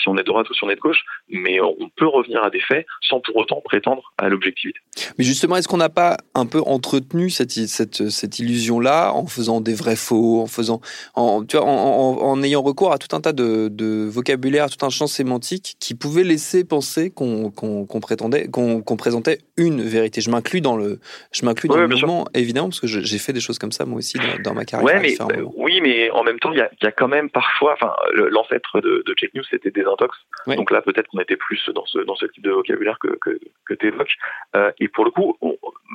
si 0.00 0.08
on 0.08 0.16
est 0.16 0.22
de 0.22 0.26
droite 0.26 0.48
ou 0.50 0.54
si 0.54 0.64
on 0.64 0.70
est 0.70 0.76
de 0.76 0.80
gauche, 0.80 1.04
mais 1.28 1.60
on 1.60 1.88
peut 1.96 2.06
revenir 2.06 2.42
à 2.42 2.50
des 2.50 2.60
faits 2.60 2.86
sans 3.00 3.20
pour 3.20 3.36
autant 3.36 3.60
prétendre 3.64 4.12
à 4.18 4.28
l'objectivité. 4.28 4.78
Mais 5.18 5.24
justement, 5.24 5.56
est-ce 5.56 5.68
qu'on 5.68 5.76
n'a 5.76 5.88
pas 5.88 6.16
un 6.34 6.46
peu 6.46 6.60
entretenu 6.64 7.30
cette, 7.30 7.52
cette, 7.52 8.08
cette 8.10 8.38
illusion-là 8.38 9.12
en 9.12 9.26
faisant 9.26 9.60
des 9.60 9.74
vrais 9.74 9.96
faux, 9.96 10.40
en 10.40 10.46
faisant, 10.46 10.80
en, 11.14 11.44
tu 11.44 11.56
vois, 11.56 11.66
en, 11.66 12.18
en, 12.20 12.42
ayant 12.42 12.62
recours 12.62 12.92
à 12.92 12.98
tout 12.98 13.14
un 13.14 13.20
tas 13.20 13.32
de, 13.32 13.68
de, 13.68 14.04
vocabulaire, 14.08 14.68
tout 14.70 14.84
un 14.84 14.90
champ 14.90 15.06
sémantique 15.06 15.76
qui 15.80 15.94
pouvait 15.94 16.24
laisser 16.24 16.64
penser 16.64 17.10
qu'on 17.10 17.50
qu'on 17.50 18.00
prétendait, 18.00 18.48
qu'on 18.48 18.96
présentait 18.96 19.38
une 19.56 19.82
vérité? 19.82 20.20
Je 20.20 20.30
m'inclus 20.30 20.60
dans 20.60 20.76
le, 20.76 21.00
je 21.32 21.44
m'inclus 21.44 21.68
dans 21.68 21.76
le 21.76 21.88
mouvement, 21.88 22.26
évidemment, 22.34 22.68
parce 22.68 22.80
que 22.80 22.86
j'ai 22.86 23.18
fait 23.18 23.32
des 23.32 23.40
choses 23.40 23.58
comme 23.58 23.72
ça 23.72 23.84
moi 23.84 23.98
aussi 23.98 24.18
dans, 24.42 24.54
ma 24.54 24.64
carrière. 24.64 24.86
Ouais, 24.86 25.00
mais, 25.00 25.16
oui, 25.56 25.80
mais 25.80 26.10
en 26.10 26.22
même 26.22 26.38
temps, 26.38 26.52
il 26.52 26.58
y 26.58 26.62
a, 26.62 26.70
y 26.82 26.86
a, 26.86 26.92
quand 26.92 27.08
même 27.08 27.30
parfois, 27.30 27.74
enfin, 27.74 27.92
l'ancêtre 28.14 28.80
de, 28.80 29.02
de 29.06 29.14
Check 29.14 29.34
News, 29.34 29.44
c'était 29.50 29.70
des 29.70 29.83
intox. 29.86 30.16
Donc 30.46 30.70
là, 30.70 30.82
peut-être 30.82 31.08
qu'on 31.08 31.20
était 31.20 31.36
plus 31.36 31.68
dans 31.74 31.86
ce 31.86 31.98
dans 31.98 32.16
ce 32.16 32.26
type 32.26 32.44
de 32.44 32.50
vocabulaire 32.50 32.98
que 32.98 33.16
que, 33.20 33.38
que 33.66 33.74
tu 33.74 33.86
évoques. 33.88 34.14
Euh, 34.56 34.72
et 34.78 34.88
pour 34.88 35.04
le 35.04 35.10
coup, 35.10 35.38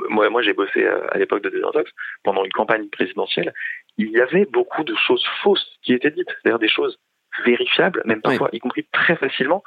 moi 0.09 0.29
moi 0.29 0.41
j'ai 0.41 0.53
bossé 0.53 0.83
euh, 0.83 1.07
à, 1.11 1.17
l'époque 1.17 1.43
de 1.43 1.49
Désintox 1.49 1.91
pendant 2.23 2.43
une 2.43 2.51
campagne 2.51 2.87
présidentielle. 2.89 3.53
Il 3.97 4.09
y 4.09 4.21
avait 4.21 4.45
beaucoup 4.45 4.83
de 4.83 4.95
choses 4.95 5.25
fausses 5.43 5.77
qui 5.83 5.93
étaient 5.93 6.11
dites, 6.11 6.29
c'est-à-dire 6.41 6.59
des 6.59 6.69
choses 6.69 6.99
vérifiables, 7.45 8.01
même 8.05 8.21
parfois, 8.21 8.49
y 8.51 8.59
compris 8.59 8.85
très 8.91 9.15
facilement, 9.15 9.63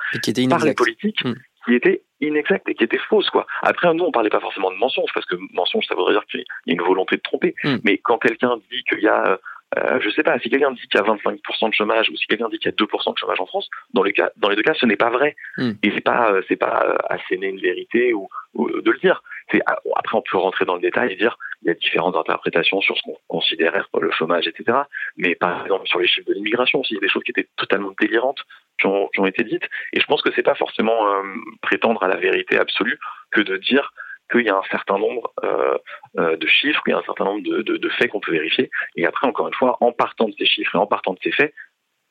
par 0.49 0.65
les 0.65 0.75
politiques. 0.75 1.25
Hmm. 1.25 1.35
qui 1.65 1.75
étaient 1.75 2.03
inexactes 2.21 2.69
et 2.69 2.75
qui 2.75 2.83
étaient 2.83 2.99
fausses 2.99 3.31
quoi. 3.31 3.47
Après 3.63 3.93
nous 3.95 4.05
on 4.05 4.11
parlait 4.11 4.31
pas 4.31 4.41
forcément 4.41 4.73
de 4.73 4.77
mensonges 4.77 5.11
parce 5.15 5.27
que 5.27 5.37
mensonge 5.53 5.87
ça 5.87 5.95
voudrait 5.95 6.15
dire 6.15 6.25
qu'il 6.27 6.41
y 6.41 6.71
a 6.71 6.75
une 6.75 6.83
volonté 6.83 7.17
de 7.17 7.23
tromper. 7.23 7.55
Hmm. 7.63 7.77
Mais 7.85 7.99
quand 7.99 8.19
quelqu'un 8.19 8.57
dit 8.71 8.83
qu'il 8.89 9.01
y 9.01 9.09
a 9.09 9.39
euh, 9.79 10.01
je 10.01 10.11
sais 10.11 10.23
pas, 10.23 10.39
si 10.39 10.51
quelqu'un 10.51 10.73
dit 10.73 10.87
qu'il 10.88 11.00
y 11.00 11.02
a 11.02 11.07
25% 11.07 11.69
de 11.69 11.75
chômage 11.75 12.11
ou 12.11 12.17
si 12.17 12.26
quelqu'un 12.26 12.49
dit 12.49 12.59
qu'il 12.59 12.71
y 12.71 12.75
a 12.75 12.76
2% 12.76 13.12
de 13.12 13.19
chômage 13.19 13.41
en 13.41 13.47
France, 13.47 13.69
dans 13.95 14.02
les 14.02 14.12
cas, 14.12 14.31
dans 14.37 14.49
les 14.49 14.57
deux 14.57 14.62
cas, 14.62 14.75
ce 14.75 14.87
n'est 14.87 14.97
pas 14.97 15.11
vrai. 15.11 15.37
Hmm. 15.57 15.73
Et 15.83 15.91
c'est 15.93 16.02
pas, 16.02 16.33
euh, 16.33 16.43
c'est 16.49 16.57
pas 16.57 16.85
euh, 16.87 16.97
asséner 17.09 17.49
une 17.49 17.61
vérité 17.61 18.12
ou, 18.12 18.29
de 18.55 18.91
le 18.91 18.99
dire. 18.99 19.23
C'est 19.50 19.62
ah, 19.67 19.79
après 19.97 20.17
on 20.17 20.23
peut 20.23 20.37
rentrer 20.37 20.64
dans 20.64 20.75
le 20.75 20.81
détail 20.81 21.12
et 21.12 21.17
dire 21.17 21.38
il 21.62 21.69
y 21.69 21.71
a 21.71 21.75
différentes 21.75 22.17
interprétations 22.17 22.81
sur 22.81 22.97
ce 22.97 23.02
qu'on 23.02 23.17
considère 23.29 23.75
être 23.75 23.88
le 23.99 24.11
chômage, 24.11 24.47
etc. 24.47 24.79
Mais 25.17 25.35
par 25.35 25.62
exemple 25.64 25.87
sur 25.87 25.99
les 25.99 26.07
chiffres 26.07 26.29
de 26.29 26.35
l'immigration 26.35 26.81
aussi, 26.81 26.93
il 26.93 26.97
y 26.97 26.99
a 26.99 27.00
des 27.00 27.09
choses 27.09 27.23
qui 27.23 27.31
étaient 27.31 27.49
totalement 27.57 27.93
délirantes 27.99 28.41
qui 28.79 28.87
ont, 28.87 29.09
qui 29.09 29.21
ont 29.21 29.26
été 29.26 29.43
dites. 29.45 29.64
Et 29.93 30.00
je 30.00 30.07
pense 30.07 30.23
que 30.23 30.31
c'est 30.35 30.43
pas 30.43 30.55
forcément 30.55 31.09
euh, 31.09 31.23
prétendre 31.62 32.02
à 32.02 32.09
la 32.09 32.17
vérité 32.17 32.59
absolue 32.59 32.99
que 33.31 33.41
de 33.41 33.57
dire 33.57 33.93
qu'il 34.31 34.47
y 34.47 34.49
a 34.49 34.57
un 34.57 34.62
certain 34.71 34.99
nombre 34.99 35.33
euh, 35.45 35.79
euh, 36.19 36.37
de 36.37 36.47
chiffres, 36.47 36.83
qu'il 36.83 36.93
y 36.93 36.95
a 36.95 36.99
un 36.99 37.05
certain 37.05 37.25
nombre 37.25 37.43
de, 37.43 37.88
faits 37.91 38.11
qu'on 38.11 38.21
peut 38.21 38.33
vérifier. 38.33 38.71
Et 38.97 39.07
après, 39.07 39.26
encore 39.26 39.49
une 39.49 39.55
fois, 39.55 39.76
en 39.81 39.93
partant 39.93 40.29
de 40.29 40.35
ces 40.38 40.47
chiffres 40.47 40.75
et 40.75 40.79
en 40.79 40.87
partant 40.87 41.12
de 41.12 41.19
ces 41.23 41.33
faits, 41.33 41.55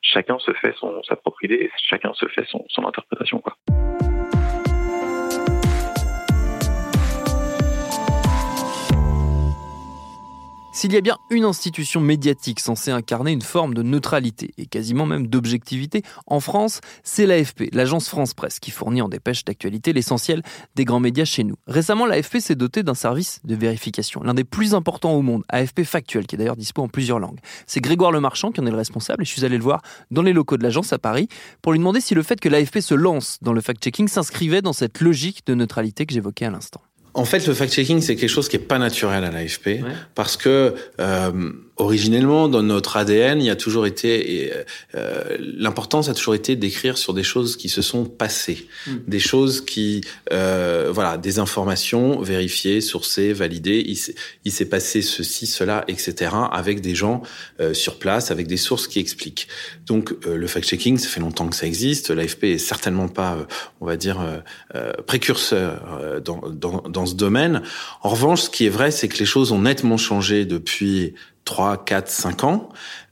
chacun 0.00 0.38
se 0.38 0.52
fait 0.52 0.74
son, 0.76 1.02
sa 1.02 1.16
propre 1.16 1.44
idée 1.44 1.54
et 1.54 1.70
chacun 1.88 2.12
se 2.14 2.26
fait 2.26 2.44
son, 2.46 2.64
son 2.68 2.86
interprétation. 2.86 3.40
Quoi. 3.40 3.56
S'il 10.82 10.92
y 10.94 10.96
a 10.96 11.00
bien 11.00 11.16
une 11.30 11.44
institution 11.44 12.00
médiatique 12.00 12.58
censée 12.58 12.90
incarner 12.90 13.30
une 13.30 13.40
forme 13.40 13.72
de 13.72 13.84
neutralité 13.84 14.52
et 14.58 14.66
quasiment 14.66 15.06
même 15.06 15.28
d'objectivité 15.28 16.02
en 16.26 16.40
France, 16.40 16.80
c'est 17.04 17.24
l'AFP, 17.24 17.72
l'agence 17.72 18.08
France 18.08 18.34
Presse, 18.34 18.58
qui 18.58 18.72
fournit 18.72 19.00
en 19.00 19.08
dépêche 19.08 19.44
d'actualité 19.44 19.92
l'essentiel 19.92 20.42
des 20.74 20.84
grands 20.84 20.98
médias 20.98 21.24
chez 21.24 21.44
nous. 21.44 21.54
Récemment, 21.68 22.04
l'AFP 22.04 22.40
s'est 22.40 22.56
doté 22.56 22.82
d'un 22.82 22.94
service 22.94 23.38
de 23.44 23.54
vérification, 23.54 24.24
l'un 24.24 24.34
des 24.34 24.42
plus 24.42 24.74
importants 24.74 25.12
au 25.12 25.22
monde, 25.22 25.44
AFP 25.50 25.84
Factuel, 25.84 26.26
qui 26.26 26.34
est 26.34 26.38
d'ailleurs 26.38 26.56
dispo 26.56 26.82
en 26.82 26.88
plusieurs 26.88 27.20
langues. 27.20 27.38
C'est 27.68 27.80
Grégoire 27.80 28.10
Lemarchand 28.10 28.50
qui 28.50 28.60
en 28.60 28.66
est 28.66 28.72
le 28.72 28.76
responsable 28.76 29.22
et 29.22 29.24
je 29.24 29.30
suis 29.30 29.44
allé 29.44 29.58
le 29.58 29.62
voir 29.62 29.82
dans 30.10 30.22
les 30.22 30.32
locaux 30.32 30.56
de 30.56 30.64
l'agence 30.64 30.92
à 30.92 30.98
Paris 30.98 31.28
pour 31.62 31.70
lui 31.70 31.78
demander 31.78 32.00
si 32.00 32.16
le 32.16 32.24
fait 32.24 32.40
que 32.40 32.48
l'AFP 32.48 32.80
se 32.80 32.96
lance 32.96 33.38
dans 33.40 33.52
le 33.52 33.60
fact-checking 33.60 34.08
s'inscrivait 34.08 34.62
dans 34.62 34.72
cette 34.72 35.00
logique 35.00 35.46
de 35.46 35.54
neutralité 35.54 36.06
que 36.06 36.12
j'évoquais 36.12 36.46
à 36.46 36.50
l'instant. 36.50 36.80
En 37.14 37.24
fait, 37.24 37.46
le 37.46 37.54
fact-checking, 37.54 38.00
c'est 38.00 38.16
quelque 38.16 38.30
chose 38.30 38.48
qui 38.48 38.56
est 38.56 38.66
pas 38.66 38.78
naturel 38.78 39.24
à 39.24 39.30
l'AFP, 39.30 39.84
parce 40.14 40.36
que 40.36 40.74
euh, 41.00 41.52
originellement, 41.76 42.48
dans 42.48 42.62
notre 42.62 42.96
ADN, 42.96 43.40
il 43.40 43.46
y 43.46 43.50
a 43.50 43.56
toujours 43.56 43.86
été 43.86 44.52
euh, 44.94 45.36
l'importance 45.38 46.08
a 46.08 46.14
toujours 46.14 46.34
été 46.34 46.56
d'écrire 46.56 46.98
sur 46.98 47.14
des 47.14 47.22
choses 47.22 47.56
qui 47.56 47.68
se 47.68 47.82
sont 47.82 48.04
passées, 48.04 48.68
mm. 48.86 48.90
des 49.06 49.18
choses 49.18 49.64
qui, 49.64 50.02
euh, 50.32 50.90
voilà, 50.92 51.16
des 51.16 51.38
informations 51.38 52.20
vérifiées, 52.20 52.80
sourcées, 52.80 53.32
validées. 53.32 53.84
Il 54.44 54.52
s'est 54.52 54.64
passé 54.66 55.02
ceci, 55.02 55.46
cela, 55.46 55.84
etc. 55.88 56.30
Avec 56.50 56.80
des 56.80 56.94
gens 56.94 57.22
euh, 57.60 57.74
sur 57.74 57.98
place, 57.98 58.30
avec 58.30 58.46
des 58.46 58.56
sources 58.56 58.86
qui 58.86 58.98
expliquent. 58.98 59.48
Donc 59.86 60.14
euh, 60.26 60.36
le 60.36 60.46
fact-checking, 60.46 60.98
ça 60.98 61.08
fait 61.08 61.20
longtemps 61.20 61.48
que 61.48 61.56
ça 61.56 61.66
existe. 61.66 62.10
L'AFP 62.10 62.44
est 62.44 62.58
certainement 62.58 63.08
pas, 63.08 63.34
euh, 63.34 63.44
on 63.80 63.86
va 63.86 63.96
dire, 63.96 64.20
précurseur 65.06 66.20
dans, 66.24 66.40
dans, 66.48 66.82
dans 66.88 67.06
ce 67.06 67.14
domaine. 67.14 67.62
En 68.02 68.10
revanche, 68.10 68.42
ce 68.42 68.50
qui 68.50 68.66
est 68.66 68.70
vrai, 68.70 68.90
c'est 68.90 69.08
que 69.08 69.18
les 69.18 69.24
choses 69.24 69.52
ont 69.52 69.60
nettement 69.60 69.96
changé 69.96 70.44
depuis 70.44 71.14
3, 71.44 71.84
4, 71.84 72.08
5 72.08 72.44
ans. 72.44 72.68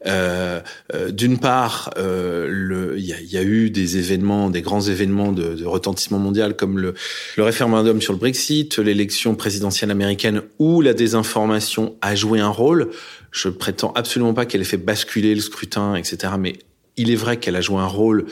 Euh, 0.07 0.61
euh, 0.95 1.11
D'une 1.11 1.39
part, 1.39 1.91
euh, 1.99 2.95
il 2.97 3.05
y, 3.05 3.35
y, 3.35 3.37
a 3.37 3.43
eu 3.43 3.71
des 3.71 3.99
événements, 3.99 4.49
des 4.51 4.63
grands 4.63 4.81
événements 4.81 5.33
de, 5.33 5.55
de 5.55 5.65
retentissement 5.67 6.19
mondial 6.19 6.57
comme 6.57 6.79
le, 6.79 6.95
le, 7.37 7.43
référendum 7.43 8.01
sur 8.01 8.13
le 8.13 8.19
Brexit, 8.19 8.79
l'élection 8.79 9.35
présidentielle 9.35 9.91
américaine 9.91 10.43
où 10.59 10.81
la 10.81 10.95
désinformation 10.95 11.97
a 12.01 12.15
joué 12.15 12.41
un 12.41 12.49
rôle. 12.49 12.91
Je 13.33 13.49
prétends 13.49 13.93
absolument 13.95 14.33
pas 14.33 14.47
qu'elle 14.47 14.63
ait 14.63 14.65
fait 14.65 14.77
basculer 14.77 15.35
le 15.35 15.41
scrutin, 15.41 15.97
etc. 15.97 16.35
Mais 16.39 16.55
il 16.97 17.11
est 17.11 17.17
vrai 17.17 17.39
qu'elle 17.39 17.57
a 17.57 17.61
joué 17.61 17.79
un 17.79 17.87
rôle 17.87 18.27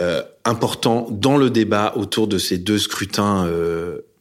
euh, 0.00 0.22
important 0.44 1.06
dans 1.10 1.36
le 1.36 1.50
débat 1.50 1.92
autour 1.96 2.28
de 2.28 2.38
ces 2.38 2.58
deux 2.58 2.78
scrutins 2.78 3.48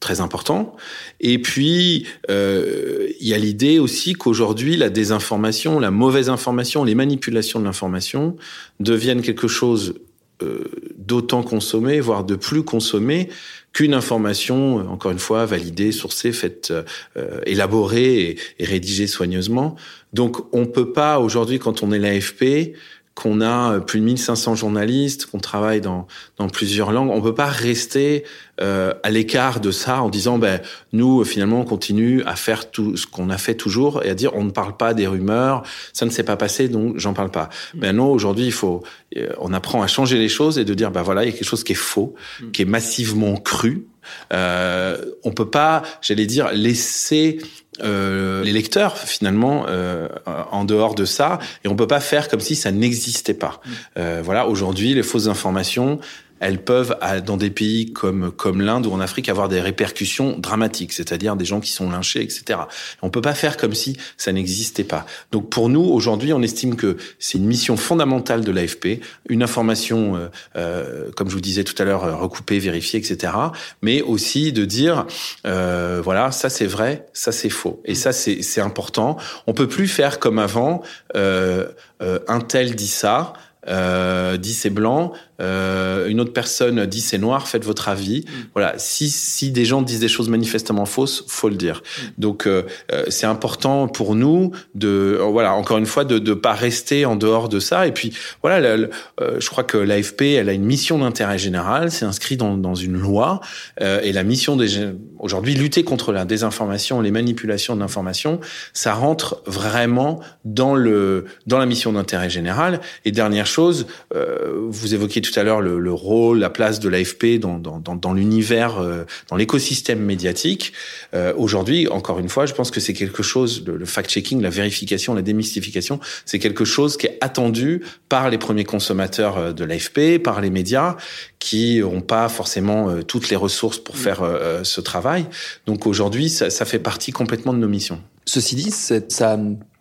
très 0.03 0.19
importants. 0.19 0.75
Et 1.21 1.39
puis, 1.39 2.05
euh, 2.29 3.07
il 3.21 3.27
y 3.27 3.33
a 3.33 3.37
l'idée 3.37 3.79
aussi 3.79 4.13
qu'aujourd'hui, 4.13 4.75
la 4.75 4.89
désinformation, 4.89 5.79
la 5.79 5.91
mauvaise 5.91 6.29
information, 6.29 6.83
les 6.83 6.93
manipulations 6.93 7.59
de 7.59 7.65
l'information 7.65 8.35
deviennent 8.81 9.21
quelque 9.21 9.47
chose 9.47 9.95
euh, 10.43 10.65
d'autant 10.97 11.41
consommé, 11.41 12.01
voire 12.01 12.25
de 12.25 12.35
plus 12.35 12.63
consommé 12.63 13.29
qu'une 13.71 13.93
information, 13.93 14.87
encore 14.91 15.11
une 15.11 15.19
fois, 15.19 15.45
validée, 15.45 15.93
sourcée, 15.93 16.33
faite, 16.33 16.73
euh, 17.17 17.39
élaborée 17.45 18.21
et, 18.21 18.37
et, 18.59 18.65
rédigée 18.65 19.07
soigneusement. 19.07 19.75
Donc, 20.11 20.53
on 20.53 20.65
peut 20.65 20.91
pas 20.91 21.19
aujourd'hui, 21.19 21.59
quand 21.59 21.81
on 21.81 21.91
est 21.93 21.99
l'AFP, 21.99 22.75
qu'on 23.15 23.41
a 23.41 23.73
euh, 23.73 23.79
plus 23.79 23.99
de 23.99 24.05
1500 24.05 24.55
journalistes, 24.55 25.27
qu'on 25.27 25.39
travaille 25.39 25.81
dans, 25.81 26.07
dans 26.37 26.47
plusieurs 26.47 26.91
langues, 26.91 27.11
on 27.11 27.21
peut 27.21 27.35
pas 27.35 27.47
rester 27.47 28.23
euh, 28.61 28.93
à 29.03 29.09
l'écart 29.09 29.59
de 29.59 29.71
ça 29.71 30.01
en 30.01 30.09
disant 30.09 30.37
ben 30.37 30.61
nous 30.93 31.23
finalement 31.23 31.61
on 31.61 31.65
continue 31.65 32.23
à 32.23 32.35
faire 32.35 32.69
tout 32.69 32.97
ce 32.97 33.07
qu'on 33.07 33.29
a 33.29 33.37
fait 33.37 33.55
toujours 33.55 34.03
et 34.03 34.09
à 34.09 34.15
dire 34.15 34.35
on 34.35 34.43
ne 34.43 34.51
parle 34.51 34.77
pas 34.77 34.93
des 34.93 35.07
rumeurs, 35.07 35.63
ça 35.91 36.05
ne 36.05 36.11
s'est 36.11 36.23
pas 36.23 36.37
passé 36.37 36.69
donc 36.69 36.97
j'en 36.97 37.13
parle 37.13 37.31
pas. 37.31 37.49
Mm. 37.73 37.79
Ben 37.79 37.95
non, 37.95 38.11
aujourd'hui 38.11 38.45
il 38.45 38.51
faut 38.51 38.83
euh, 39.17 39.29
on 39.39 39.53
apprend 39.53 39.81
à 39.81 39.87
changer 39.87 40.17
les 40.17 40.29
choses 40.29 40.57
et 40.57 40.65
de 40.65 40.73
dire 40.73 40.91
ben 40.91 41.01
voilà 41.01 41.23
il 41.23 41.27
y 41.27 41.29
a 41.29 41.31
quelque 41.33 41.47
chose 41.47 41.63
qui 41.63 41.73
est 41.73 41.75
faux, 41.75 42.15
mm. 42.41 42.51
qui 42.51 42.61
est 42.63 42.65
massivement 42.65 43.35
cru. 43.35 43.87
Euh, 44.33 44.97
on 45.23 45.31
peut 45.31 45.49
pas, 45.49 45.83
j'allais 46.01 46.25
dire, 46.25 46.51
laisser 46.51 47.39
euh, 47.81 48.43
les 48.43 48.51
lecteurs 48.51 48.97
finalement 48.97 49.65
euh, 49.67 50.07
en 50.51 50.63
dehors 50.63 50.93
de 50.93 51.05
ça 51.05 51.39
et 51.63 51.67
on 51.67 51.75
peut 51.75 51.87
pas 51.87 51.99
faire 51.99 52.27
comme 52.27 52.39
si 52.39 52.55
ça 52.55 52.71
n'existait 52.71 53.33
pas. 53.33 53.61
Mm. 53.65 53.71
Euh, 53.97 54.21
voilà, 54.23 54.47
aujourd'hui 54.47 54.93
les 54.93 55.03
fausses 55.03 55.27
informations, 55.27 55.99
elles 56.43 56.61
peuvent, 56.61 56.95
dans 57.25 57.37
des 57.37 57.49
pays 57.49 57.93
comme 57.93 58.31
comme 58.31 58.61
l'Inde 58.61 58.85
ou 58.85 58.91
en 58.91 58.99
Afrique, 58.99 59.29
avoir 59.29 59.47
des 59.47 59.61
répercussions 59.61 60.37
dramatiques, 60.37 60.91
c'est-à-dire 60.91 61.35
des 61.35 61.45
gens 61.45 61.61
qui 61.61 61.71
sont 61.71 61.89
lynchés, 61.89 62.21
etc. 62.21 62.59
On 63.01 63.09
peut 63.09 63.21
pas 63.21 63.33
faire 63.33 63.55
comme 63.55 63.73
si 63.73 63.97
ça 64.17 64.31
n'existait 64.33 64.83
pas. 64.83 65.05
Donc 65.31 65.49
pour 65.49 65.69
nous, 65.69 65.83
aujourd'hui, 65.83 66.33
on 66.33 66.41
estime 66.41 66.75
que 66.75 66.97
c'est 67.17 67.37
une 67.37 67.45
mission 67.45 67.77
fondamentale 67.77 68.41
de 68.41 68.51
l'AFP, 68.51 68.99
une 69.29 69.41
information, 69.41 70.15
euh, 70.17 70.27
euh, 70.57 71.11
comme 71.15 71.29
je 71.29 71.35
vous 71.35 71.41
disais 71.41 71.63
tout 71.63 71.81
à 71.81 71.85
l'heure, 71.85 72.03
euh, 72.03 72.15
recoupée, 72.15 72.59
vérifiée, 72.59 72.99
etc. 72.99 73.33
Mais 73.81 74.01
aussi 74.01 74.51
de 74.51 74.65
dire, 74.65 75.05
euh, 75.47 76.01
voilà, 76.03 76.31
ça 76.31 76.49
c'est 76.49 76.67
vrai, 76.67 77.07
ça 77.13 77.31
c'est 77.31 77.49
faux, 77.49 77.81
et 77.85 77.95
ça 77.95 78.11
c'est 78.11 78.61
important. 78.61 79.17
On 79.47 79.53
peut 79.53 79.67
plus 79.67 79.87
faire 79.87 80.19
comme 80.19 80.39
avant. 80.39 80.83
Euh, 81.15 82.19
un 82.27 82.41
tel 82.41 82.75
dit 82.75 82.87
ça. 82.87 83.33
Euh, 83.69 84.35
dit 84.35 84.53
c'est 84.53 84.69
blanc, 84.69 85.13
euh, 85.43 86.07
une 86.07 86.19
autre 86.19 86.33
personne 86.33 86.85
dit 86.85 87.01
c'est 87.01 87.17
noir, 87.17 87.47
faites 87.47 87.65
votre 87.65 87.89
avis. 87.89 88.21
Mm. 88.21 88.31
Voilà, 88.53 88.73
si 88.77 89.09
si 89.09 89.51
des 89.51 89.65
gens 89.65 89.81
disent 89.81 89.99
des 89.99 90.07
choses 90.07 90.29
manifestement 90.29 90.85
fausses, 90.85 91.25
faut 91.27 91.49
le 91.49 91.55
dire. 91.55 91.81
Mm. 91.83 92.01
Donc 92.17 92.47
euh, 92.47 92.63
euh, 92.91 93.03
c'est 93.09 93.25
important 93.25 93.87
pour 93.87 94.15
nous 94.15 94.51
de 94.75 95.19
voilà 95.21 95.53
encore 95.53 95.77
une 95.77 95.85
fois 95.85 96.05
de 96.05 96.19
de 96.19 96.33
pas 96.33 96.53
rester 96.53 97.05
en 97.05 97.15
dehors 97.15 97.49
de 97.49 97.59
ça. 97.59 97.87
Et 97.87 97.91
puis 97.91 98.13
voilà, 98.41 98.77
je 99.19 99.49
crois 99.49 99.63
que 99.63 99.77
l'AFP 99.77 100.21
elle 100.21 100.49
a 100.49 100.53
une 100.53 100.63
mission 100.63 100.99
d'intérêt 100.99 101.37
général, 101.37 101.91
c'est 101.91 102.05
inscrit 102.05 102.37
dans 102.37 102.57
dans 102.57 102.75
une 102.75 102.97
loi 102.97 103.41
et 103.81 104.11
la 104.11 104.23
mission 104.23 104.55
des 104.55 104.93
aujourd'hui 105.19 105.55
lutter 105.55 105.83
contre 105.83 106.11
la 106.11 106.25
désinformation, 106.25 107.01
les 107.01 107.11
manipulations 107.11 107.75
d'information, 107.75 108.39
ça 108.73 108.93
rentre 108.93 109.41
vraiment 109.45 110.21
dans 110.45 110.75
le 110.75 111.25
dans 111.47 111.57
la 111.57 111.65
mission 111.65 111.93
d'intérêt 111.93 112.29
général. 112.29 112.79
Et 113.05 113.11
dernière 113.11 113.47
chose, 113.47 113.87
vous 114.13 114.93
évoquiez 114.93 115.21
tout 115.21 115.32
à 115.39 115.43
l'heure 115.43 115.61
le, 115.61 115.79
le, 115.79 115.93
rôle, 115.93 116.39
la 116.39 116.49
place 116.49 116.79
de 116.79 116.89
l'AFP 116.89 117.39
dans, 117.39 118.13
l'univers, 118.13 118.79
euh, 118.79 119.03
dans 119.29 119.35
l'écosystème 119.35 119.99
médiatique. 119.99 120.73
Euh, 121.13 121.33
Aujourd'hui, 121.37 121.87
encore 121.87 122.19
une 122.19 122.29
fois, 122.29 122.45
je 122.45 122.53
pense 122.53 122.71
que 122.71 122.79
c'est 122.79 122.93
quelque 122.93 123.23
chose, 123.23 123.63
le, 123.65 123.85
fact-checking, 123.85 124.41
la 124.41 124.49
vérification, 124.49 125.13
la 125.13 125.21
démystification, 125.21 125.99
c'est 126.25 126.39
quelque 126.39 126.65
chose 126.65 126.97
qui 126.97 127.07
est 127.07 127.17
attendu 127.21 127.81
par 128.09 128.29
les 128.29 128.37
premiers 128.37 128.63
consommateurs 128.63 129.37
euh, 129.37 129.53
de 129.53 129.63
l'AFP, 129.63 130.21
par 130.21 130.41
les 130.41 130.49
médias, 130.49 130.97
qui 131.39 131.79
n'ont 131.79 132.01
pas 132.01 132.29
forcément 132.29 133.01
toutes 133.03 133.29
les 133.29 133.35
ressources 133.35 133.77
pour 133.77 133.97
faire 133.97 134.21
ce 134.63 134.79
travail. 134.79 135.25
Donc 135.65 135.85
aujourd'hui, 135.85 136.29
ça, 136.29 136.49
fait 136.65 136.79
partie 136.79 137.11
complètement 137.11 137.53
de 137.53 137.57
nos 137.57 137.67
missions. 137.67 138.01
Ceci 138.25 138.55
dit, 138.55 138.71
ça 138.71 139.39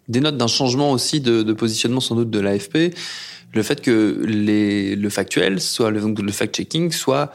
dénote 0.09 0.37
d'un 0.37 0.49
changement 0.49 0.91
aussi 0.91 1.21
de 1.21 1.53
positionnement 1.53 2.01
sans 2.01 2.17
doute 2.17 2.31
de 2.31 2.41
l'AFP 2.41 2.95
le 3.55 3.63
fait 3.63 3.81
que 3.81 4.23
les, 4.25 4.97
le 4.97 5.09
factuel, 5.11 5.61
soit 5.61 5.91
le, 5.91 6.01
le 6.01 6.33
fact-checking, 6.33 6.91
soit 6.91 7.33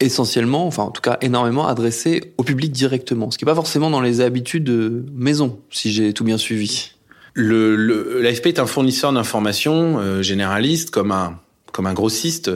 essentiellement, 0.00 0.66
enfin 0.66 0.84
en 0.84 0.90
tout 0.90 1.02
cas 1.02 1.18
énormément 1.20 1.66
adressé 1.66 2.32
au 2.38 2.42
public 2.42 2.72
directement, 2.72 3.30
ce 3.30 3.38
qui 3.38 3.44
n'est 3.44 3.50
pas 3.50 3.54
forcément 3.54 3.90
dans 3.90 4.00
les 4.00 4.20
habitudes 4.20 4.64
de 4.64 5.04
maison, 5.12 5.60
si 5.70 5.92
j'ai 5.92 6.12
tout 6.12 6.24
bien 6.24 6.38
suivi. 6.38 6.92
Le, 7.34 8.20
L'AFP 8.20 8.46
est 8.46 8.58
un 8.58 8.66
fournisseur 8.66 9.12
d'informations 9.12 9.98
euh, 9.98 10.22
généraliste, 10.22 10.90
comme 10.90 11.12
un 11.12 11.38
comme 11.72 11.86
un 11.86 11.94
grossiste, 11.94 12.50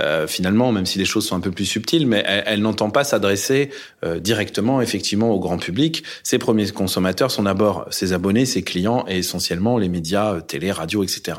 euh, 0.00 0.26
finalement, 0.26 0.72
même 0.72 0.86
si 0.86 0.98
les 0.98 1.04
choses 1.04 1.26
sont 1.26 1.36
un 1.36 1.40
peu 1.40 1.50
plus 1.50 1.64
subtiles, 1.64 2.06
mais 2.06 2.22
elle, 2.26 2.60
n'entend 2.60 2.90
pas 2.90 3.04
s'adresser 3.04 3.70
euh, 4.04 4.18
directement, 4.18 4.80
effectivement, 4.80 5.30
au 5.30 5.38
grand 5.38 5.58
public. 5.58 6.04
Ses 6.22 6.38
premiers 6.38 6.70
consommateurs 6.70 7.30
sont 7.30 7.44
d'abord 7.44 7.86
ses 7.90 8.12
abonnés, 8.12 8.46
ses 8.46 8.62
clients, 8.62 9.04
et 9.08 9.18
essentiellement 9.18 9.78
les 9.78 9.88
médias, 9.88 10.34
euh, 10.34 10.40
télé, 10.40 10.72
radio, 10.72 11.02
etc. 11.02 11.38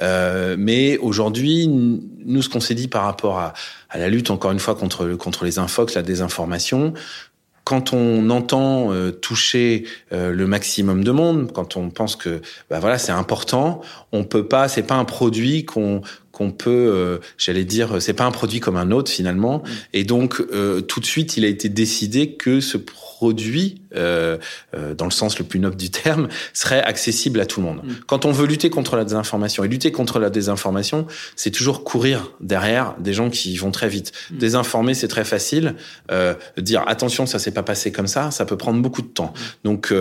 Euh, 0.00 0.56
mais 0.58 0.98
aujourd'hui, 0.98 1.68
nous, 1.68 2.42
ce 2.42 2.48
qu'on 2.48 2.60
s'est 2.60 2.74
dit 2.74 2.88
par 2.88 3.04
rapport 3.04 3.38
à, 3.38 3.54
à, 3.90 3.98
la 3.98 4.08
lutte, 4.08 4.30
encore 4.30 4.52
une 4.52 4.58
fois, 4.58 4.74
contre, 4.74 5.14
contre 5.14 5.44
les 5.44 5.58
infox, 5.58 5.94
la 5.94 6.02
désinformation, 6.02 6.94
quand 7.64 7.94
on 7.94 8.28
entend 8.30 8.92
euh, 8.92 9.10
toucher 9.10 9.84
euh, 10.12 10.32
le 10.32 10.46
maximum 10.46 11.02
de 11.02 11.10
monde, 11.10 11.50
quand 11.52 11.76
on 11.76 11.88
pense 11.90 12.14
que 12.14 12.42
bah 12.70 12.78
voilà 12.78 12.98
c'est 12.98 13.12
important, 13.12 13.80
on 14.12 14.24
peut 14.24 14.46
pas, 14.46 14.68
c'est 14.68 14.82
pas 14.82 14.94
un 14.94 15.06
produit 15.06 15.64
qu'on 15.64 16.02
qu'on 16.34 16.50
peut, 16.50 16.70
euh, 16.70 17.18
j'allais 17.38 17.64
dire, 17.64 18.02
c'est 18.02 18.12
pas 18.12 18.24
un 18.24 18.32
produit 18.32 18.58
comme 18.58 18.76
un 18.76 18.90
autre 18.90 19.10
finalement. 19.10 19.58
Mmh. 19.58 19.70
Et 19.92 20.04
donc 20.04 20.40
euh, 20.40 20.80
tout 20.80 20.98
de 20.98 21.06
suite, 21.06 21.36
il 21.36 21.44
a 21.44 21.48
été 21.48 21.68
décidé 21.68 22.32
que 22.32 22.60
ce 22.60 22.76
produit, 22.76 23.82
euh, 23.94 24.36
euh, 24.74 24.94
dans 24.94 25.04
le 25.04 25.12
sens 25.12 25.38
le 25.38 25.44
plus 25.44 25.60
noble 25.60 25.76
du 25.76 25.90
terme, 25.90 26.28
serait 26.52 26.82
accessible 26.82 27.40
à 27.40 27.46
tout 27.46 27.60
le 27.60 27.66
monde. 27.66 27.82
Mmh. 27.84 27.92
Quand 28.08 28.24
on 28.24 28.32
veut 28.32 28.46
lutter 28.46 28.68
contre 28.68 28.96
la 28.96 29.04
désinformation 29.04 29.62
et 29.62 29.68
lutter 29.68 29.92
contre 29.92 30.18
la 30.18 30.28
désinformation, 30.28 31.06
c'est 31.36 31.52
toujours 31.52 31.84
courir 31.84 32.32
derrière 32.40 32.96
des 32.98 33.12
gens 33.12 33.30
qui 33.30 33.56
vont 33.56 33.70
très 33.70 33.88
vite. 33.88 34.10
Mmh. 34.32 34.38
Désinformer, 34.38 34.94
c'est 34.94 35.08
très 35.08 35.24
facile. 35.24 35.76
Euh, 36.10 36.34
dire 36.58 36.82
attention, 36.88 37.26
ça 37.26 37.38
s'est 37.38 37.52
pas 37.52 37.62
passé 37.62 37.92
comme 37.92 38.08
ça, 38.08 38.32
ça 38.32 38.44
peut 38.44 38.56
prendre 38.56 38.82
beaucoup 38.82 39.02
de 39.02 39.06
temps. 39.06 39.32
Donc 39.62 39.94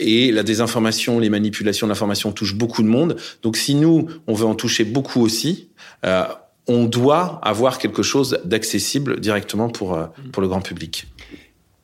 et 0.00 0.32
la 0.32 0.42
désinformation, 0.42 1.20
les 1.20 1.30
manipulations 1.30 1.86
de 1.86 1.92
l'information 1.92 2.32
touchent 2.32 2.56
beaucoup 2.56 2.82
de 2.82 2.88
monde. 2.88 3.16
Donc 3.42 3.56
si 3.56 3.76
nous, 3.76 4.08
on 4.26 4.34
veut 4.34 4.46
en 4.46 4.56
toucher 4.56 4.82
beaucoup 4.84 5.27
aussi, 5.28 5.68
euh, 6.06 6.24
on 6.66 6.84
doit 6.84 7.38
avoir 7.42 7.78
quelque 7.78 8.02
chose 8.02 8.40
d'accessible 8.44 9.20
directement 9.20 9.68
pour, 9.68 9.92
euh, 9.92 10.06
pour 10.32 10.40
le 10.40 10.48
grand 10.48 10.62
public. 10.62 11.06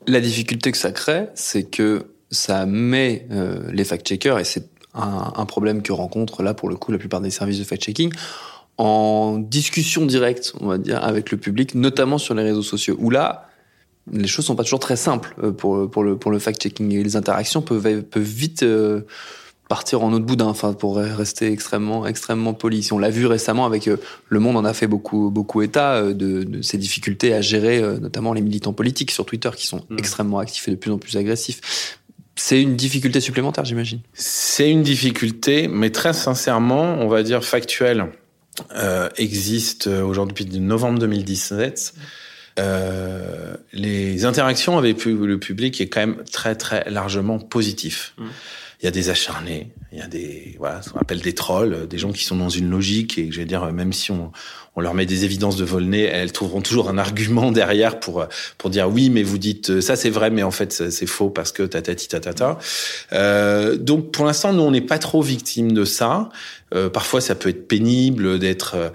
La 0.06 0.20
difficulté 0.20 0.72
que 0.72 0.78
ça 0.78 0.92
crée, 0.92 1.28
c'est 1.34 1.64
que 1.64 2.06
ça 2.30 2.64
met 2.64 3.26
euh, 3.30 3.70
les 3.70 3.84
fact-checkers, 3.84 4.38
et 4.38 4.44
c'est 4.44 4.66
un, 4.94 5.32
un, 5.36 5.44
problème 5.44 5.82
que 5.82 5.92
rencontrent 5.92 6.42
là 6.42 6.54
pour 6.54 6.68
le 6.70 6.76
coup 6.76 6.90
la 6.90 6.98
plupart 6.98 7.20
des 7.20 7.30
services 7.30 7.58
de 7.58 7.64
fact-checking, 7.64 8.12
en 8.78 9.36
discussion 9.38 10.06
directe, 10.06 10.54
on 10.60 10.68
va 10.68 10.78
dire, 10.78 11.04
avec 11.04 11.30
le 11.30 11.36
public, 11.36 11.74
notamment 11.74 12.18
sur 12.18 12.34
les 12.34 12.42
réseaux 12.42 12.62
sociaux, 12.62 12.96
où 12.98 13.10
là, 13.10 13.48
les 14.10 14.26
choses 14.26 14.46
sont 14.46 14.56
pas 14.56 14.64
toujours 14.64 14.80
très 14.80 14.96
simples 14.96 15.52
pour, 15.52 15.90
pour 15.90 16.02
le, 16.02 16.16
pour 16.16 16.30
le 16.30 16.38
fact-checking 16.38 16.92
et 16.92 17.04
les 17.04 17.16
interactions 17.16 17.60
peuvent, 17.60 18.02
peuvent 18.02 18.22
vite 18.22 18.64
partir 19.68 20.02
en 20.02 20.12
autre 20.12 20.26
boudin, 20.26 20.46
enfin 20.46 20.74
pour 20.74 20.96
rester 20.96 21.50
extrêmement 21.50 22.06
extrêmement 22.06 22.52
poli. 22.52 22.86
On 22.92 22.98
l'a 22.98 23.10
vu 23.10 23.26
récemment 23.26 23.64
avec 23.64 23.88
euh, 23.88 23.96
Le 24.28 24.38
Monde 24.40 24.56
en 24.56 24.64
a 24.64 24.74
fait 24.74 24.86
beaucoup 24.86 25.30
beaucoup 25.30 25.62
état 25.62 25.94
euh, 25.94 26.12
de, 26.12 26.42
de 26.42 26.62
ces 26.62 26.76
difficultés 26.76 27.32
à 27.32 27.40
gérer 27.40 27.78
euh, 27.78 27.98
notamment 27.98 28.34
les 28.34 28.42
militants 28.42 28.74
politiques 28.74 29.10
sur 29.10 29.24
Twitter 29.24 29.50
qui 29.56 29.66
sont 29.66 29.84
Mm. 29.94 29.98
extrêmement 29.98 30.38
actifs 30.38 30.68
et 30.68 30.72
de 30.72 30.76
plus 30.76 30.90
en 30.90 30.98
plus 30.98 31.16
agressifs. 31.16 31.98
C'est 32.36 32.60
une 32.60 32.76
difficulté 32.76 33.20
supplémentaire, 33.20 33.64
j'imagine. 33.64 34.00
C'est 34.12 34.70
une 34.70 34.82
difficulté, 34.82 35.68
mais 35.68 35.90
très 35.90 36.12
sincèrement, 36.12 36.96
on 37.00 37.06
va 37.06 37.22
dire 37.22 37.44
factuelle, 37.44 38.06
euh, 38.74 39.08
existe 39.16 39.86
aujourd'hui 39.86 40.44
depuis 40.44 40.60
novembre 40.60 40.98
2017. 40.98 41.94
Euh, 42.58 43.54
les 43.72 44.24
interactions 44.24 44.78
avec 44.78 45.04
le 45.04 45.38
public 45.38 45.80
est 45.80 45.88
quand 45.88 46.00
même 46.00 46.24
très 46.30 46.54
très 46.56 46.88
largement 46.90 47.38
positif. 47.38 48.14
Il 48.84 48.86
y 48.86 48.88
a 48.88 48.90
des 48.90 49.08
acharnés, 49.08 49.72
il 49.92 49.98
y 49.98 50.02
a 50.02 50.06
des 50.06 50.56
voilà, 50.58 50.82
ce 50.82 50.90
qu'on 50.90 50.98
appelle 50.98 51.22
des 51.22 51.34
trolls, 51.34 51.88
des 51.88 51.96
gens 51.96 52.12
qui 52.12 52.22
sont 52.22 52.36
dans 52.36 52.50
une 52.50 52.68
logique 52.68 53.16
et 53.16 53.32
je 53.32 53.38
vais 53.38 53.46
dire 53.46 53.64
même 53.72 53.94
si 53.94 54.10
on 54.12 54.30
on 54.76 54.82
leur 54.82 54.92
met 54.92 55.06
des 55.06 55.24
évidences 55.24 55.56
de 55.56 55.64
vol-nez, 55.64 56.02
elles 56.02 56.32
trouveront 56.32 56.60
toujours 56.60 56.90
un 56.90 56.98
argument 56.98 57.50
derrière 57.60 57.98
pour 57.98 58.26
pour 58.58 58.68
dire 58.68 58.90
oui, 58.90 59.08
mais 59.08 59.22
vous 59.22 59.38
dites 59.38 59.70
euh, 59.70 59.80
ça 59.80 59.96
c'est 59.96 60.10
vrai, 60.10 60.28
mais 60.28 60.42
en 60.42 60.50
fait 60.50 60.90
c'est 60.90 61.06
faux 61.06 61.30
parce 61.30 61.50
que 61.50 61.62
tatati 61.62 62.08
tatata. 62.08 62.58
Euh, 63.14 63.78
donc 63.78 64.10
pour 64.10 64.26
l'instant, 64.26 64.52
nous 64.52 64.62
on 64.62 64.70
n'est 64.70 64.82
pas 64.82 64.98
trop 64.98 65.22
victimes 65.22 65.72
de 65.72 65.86
ça. 65.86 66.28
Euh, 66.74 66.90
parfois, 66.90 67.22
ça 67.22 67.34
peut 67.34 67.48
être 67.48 67.66
pénible 67.66 68.38
d'être 68.38 68.74
euh, 68.74 68.90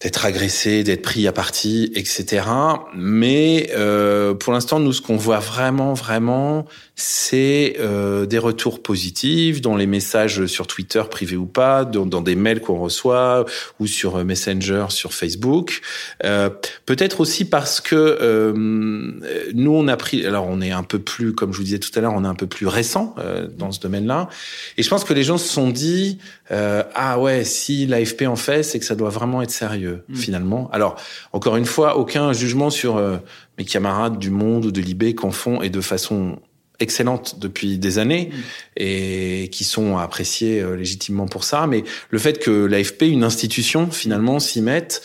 d'être 0.00 0.24
agressé, 0.24 0.82
d'être 0.82 1.02
pris 1.02 1.26
à 1.26 1.32
partie, 1.32 1.92
etc. 1.94 2.46
Mais 2.94 3.70
euh, 3.76 4.32
pour 4.32 4.54
l'instant, 4.54 4.80
nous, 4.80 4.94
ce 4.94 5.02
qu'on 5.02 5.16
voit 5.16 5.40
vraiment, 5.40 5.92
vraiment, 5.92 6.64
c'est 7.00 7.76
euh, 7.80 8.26
des 8.26 8.38
retours 8.38 8.82
positifs 8.82 9.60
dans 9.60 9.76
les 9.76 9.86
messages 9.86 10.46
sur 10.46 10.66
Twitter, 10.66 11.02
privés 11.10 11.36
ou 11.36 11.46
pas, 11.46 11.84
dans, 11.84 12.06
dans 12.06 12.20
des 12.20 12.36
mails 12.36 12.60
qu'on 12.60 12.78
reçoit, 12.78 13.44
ou 13.78 13.86
sur 13.86 14.24
Messenger, 14.24 14.86
sur 14.90 15.12
Facebook. 15.12 15.80
Euh, 16.24 16.50
Peut-être 16.86 17.20
aussi 17.20 17.44
parce 17.44 17.80
que 17.80 17.94
euh, 17.94 18.52
nous, 19.54 19.72
on 19.72 19.88
a 19.88 19.96
pris... 19.96 20.26
Alors, 20.26 20.46
on 20.48 20.60
est 20.60 20.72
un 20.72 20.82
peu 20.82 20.98
plus, 20.98 21.32
comme 21.32 21.52
je 21.52 21.58
vous 21.58 21.64
disais 21.64 21.78
tout 21.78 21.90
à 21.94 22.00
l'heure, 22.00 22.12
on 22.14 22.24
est 22.24 22.28
un 22.28 22.34
peu 22.34 22.46
plus 22.46 22.66
récent 22.66 23.14
euh, 23.18 23.46
dans 23.46 23.72
ce 23.72 23.80
domaine-là. 23.80 24.28
Et 24.76 24.82
je 24.82 24.88
pense 24.88 25.04
que 25.04 25.14
les 25.14 25.22
gens 25.22 25.38
se 25.38 25.48
sont 25.48 25.70
dit, 25.70 26.18
euh, 26.50 26.82
ah 26.94 27.20
ouais, 27.20 27.44
si 27.44 27.86
l'AFP 27.86 28.22
en 28.22 28.36
fait, 28.36 28.62
c'est 28.62 28.78
que 28.78 28.84
ça 28.84 28.96
doit 28.96 29.10
vraiment 29.10 29.40
être 29.40 29.50
sérieux, 29.50 30.02
finalement. 30.14 30.68
Alors, 30.72 30.96
encore 31.32 31.56
une 31.56 31.64
fois, 31.64 31.96
aucun 31.96 32.32
jugement 32.32 32.70
sur 32.70 32.96
euh, 32.96 33.18
mes 33.56 33.64
camarades 33.64 34.18
du 34.18 34.30
Monde 34.30 34.66
ou 34.66 34.72
de 34.72 34.80
l'IB 34.80 35.14
qu'en 35.14 35.30
font 35.30 35.62
et 35.62 35.70
de 35.70 35.80
façon 35.80 36.40
excellente 36.80 37.38
depuis 37.38 37.78
des 37.78 37.98
années 37.98 38.30
et 38.76 39.48
qui 39.52 39.64
sont 39.64 39.98
appréciés 39.98 40.60
euh, 40.60 40.74
légitimement 40.74 41.26
pour 41.26 41.44
ça. 41.44 41.66
Mais 41.66 41.84
le 42.10 42.18
fait 42.18 42.38
que 42.38 42.64
l'AFP, 42.64 43.02
une 43.02 43.24
institution, 43.24 43.90
finalement, 43.90 44.40
s'y 44.40 44.62
mette, 44.62 45.02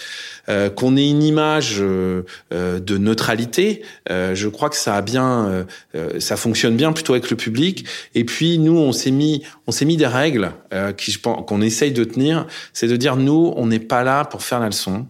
euh, 0.49 0.69
qu'on 0.69 0.97
ait 0.97 1.09
une 1.09 1.23
image 1.23 1.77
euh, 1.79 2.23
euh, 2.53 2.79
de 2.79 2.97
neutralité, 2.97 3.83
euh, 4.09 4.35
je 4.35 4.47
crois 4.47 4.69
que 4.69 4.75
ça 4.75 4.95
a 4.95 5.01
bien, 5.01 5.65
ça 6.19 6.37
fonctionne 6.37 6.75
bien 6.75 6.91
plutôt 6.93 7.13
avec 7.13 7.29
le 7.29 7.37
public. 7.37 7.85
Et 8.13 8.23
puis 8.23 8.57
nous, 8.57 8.77
on 8.77 8.91
s'est 8.91 9.11
mis, 9.11 9.43
on 9.67 9.71
s'est 9.71 9.85
mis 9.85 9.97
des 9.97 10.07
règles 10.07 10.51
euh, 10.73 10.91
qui, 10.91 11.11
je 11.11 11.19
pense, 11.19 11.45
qu'on 11.47 11.61
essaye 11.61 11.91
de 11.91 12.03
tenir. 12.03 12.47
C'est 12.73 12.87
de 12.87 12.95
dire 12.95 13.15
nous, 13.15 13.53
on 13.55 13.67
n'est 13.67 13.79
pas 13.79 14.03
là 14.03 14.25
pour 14.25 14.43
faire 14.43 14.59
la 14.59 14.67
leçon. 14.67 15.07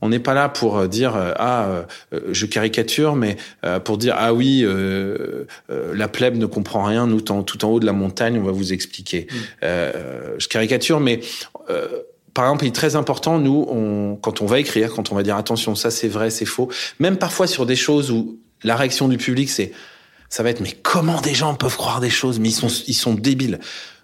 On 0.00 0.08
n'est 0.08 0.18
pas 0.18 0.34
là 0.34 0.48
pour 0.48 0.88
dire 0.88 1.14
ah, 1.38 1.86
je 2.30 2.46
caricature, 2.46 3.16
mais 3.16 3.36
euh, 3.64 3.80
pour 3.80 3.98
dire 3.98 4.14
ah 4.16 4.32
oui, 4.34 4.62
euh, 4.64 5.46
euh, 5.70 5.94
la 5.94 6.08
plèbe 6.08 6.36
ne 6.36 6.46
comprend 6.46 6.84
rien. 6.84 7.06
Nous, 7.06 7.20
tout 7.20 7.64
en 7.64 7.68
haut 7.68 7.80
de 7.80 7.86
la 7.86 7.92
montagne, 7.92 8.38
on 8.38 8.44
va 8.44 8.52
vous 8.52 8.72
expliquer. 8.72 9.26
Euh, 9.62 10.34
je 10.38 10.48
caricature, 10.48 11.00
mais 11.00 11.20
euh, 11.70 11.86
par 12.38 12.46
exemple, 12.46 12.66
il 12.66 12.68
est 12.68 12.70
très 12.70 12.94
important, 12.94 13.40
nous, 13.40 13.66
on, 13.68 14.14
quand 14.14 14.42
on 14.42 14.46
va 14.46 14.60
écrire, 14.60 14.92
quand 14.92 15.10
on 15.10 15.16
va 15.16 15.24
dire 15.24 15.34
attention, 15.34 15.74
ça 15.74 15.90
c'est 15.90 16.06
vrai, 16.06 16.30
c'est 16.30 16.44
faux, 16.44 16.68
même 17.00 17.16
parfois 17.16 17.48
sur 17.48 17.66
des 17.66 17.74
choses 17.74 18.12
où 18.12 18.38
la 18.62 18.76
réaction 18.76 19.08
du 19.08 19.16
public, 19.16 19.50
c'est, 19.50 19.72
ça 20.28 20.44
va 20.44 20.50
être, 20.50 20.60
mais 20.60 20.70
comment 20.70 21.20
des 21.20 21.34
gens 21.34 21.56
peuvent 21.56 21.76
croire 21.76 21.98
des 21.98 22.10
choses, 22.10 22.38
mais 22.38 22.50
ils 22.50 22.54
sont, 22.54 22.68
ils 22.86 22.94
sont 22.94 23.14
débiles. 23.14 23.58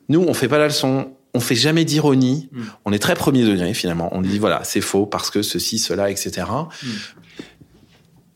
Nous, 0.09 0.19
on 0.19 0.35
fait 0.35 0.49
pas 0.49 0.59
la 0.59 0.67
leçon, 0.67 1.13
on 1.33 1.39
fait 1.39 1.55
jamais 1.55 1.85
d'ironie, 1.85 2.51
on 2.85 2.93
est 2.93 2.99
très 2.99 3.15
premier 3.15 3.45
degré 3.45 3.73
finalement. 3.73 4.09
On 4.11 4.21
dit 4.21 4.41
voilà, 4.41 4.65
c'est 4.65 4.81
faux 4.81 5.07
parce 5.07 5.31
que 5.31 5.43
ceci, 5.43 5.79
cela, 5.79 6.11
etc. 6.11 6.49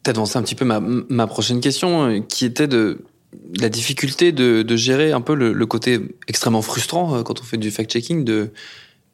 T'as 0.05 0.13
avancé 0.13 0.39
un 0.39 0.43
petit 0.43 0.55
peu 0.55 0.65
ma, 0.65 0.79
ma 0.79 1.27
prochaine 1.27 1.59
question, 1.59 2.05
euh, 2.05 2.21
qui 2.21 2.45
était 2.45 2.69
de 2.69 3.05
la 3.59 3.69
difficulté 3.69 4.31
de, 4.31 4.63
de 4.63 4.77
gérer 4.77 5.11
un 5.11 5.23
peu 5.23 5.35
le, 5.35 5.53
le 5.53 5.67
côté 5.67 5.99
extrêmement 6.29 6.63
frustrant 6.63 7.17
euh, 7.17 7.23
quand 7.25 7.41
on 7.41 7.43
fait 7.43 7.57
du 7.57 7.73
fact-checking, 7.73 8.23
de 8.23 8.53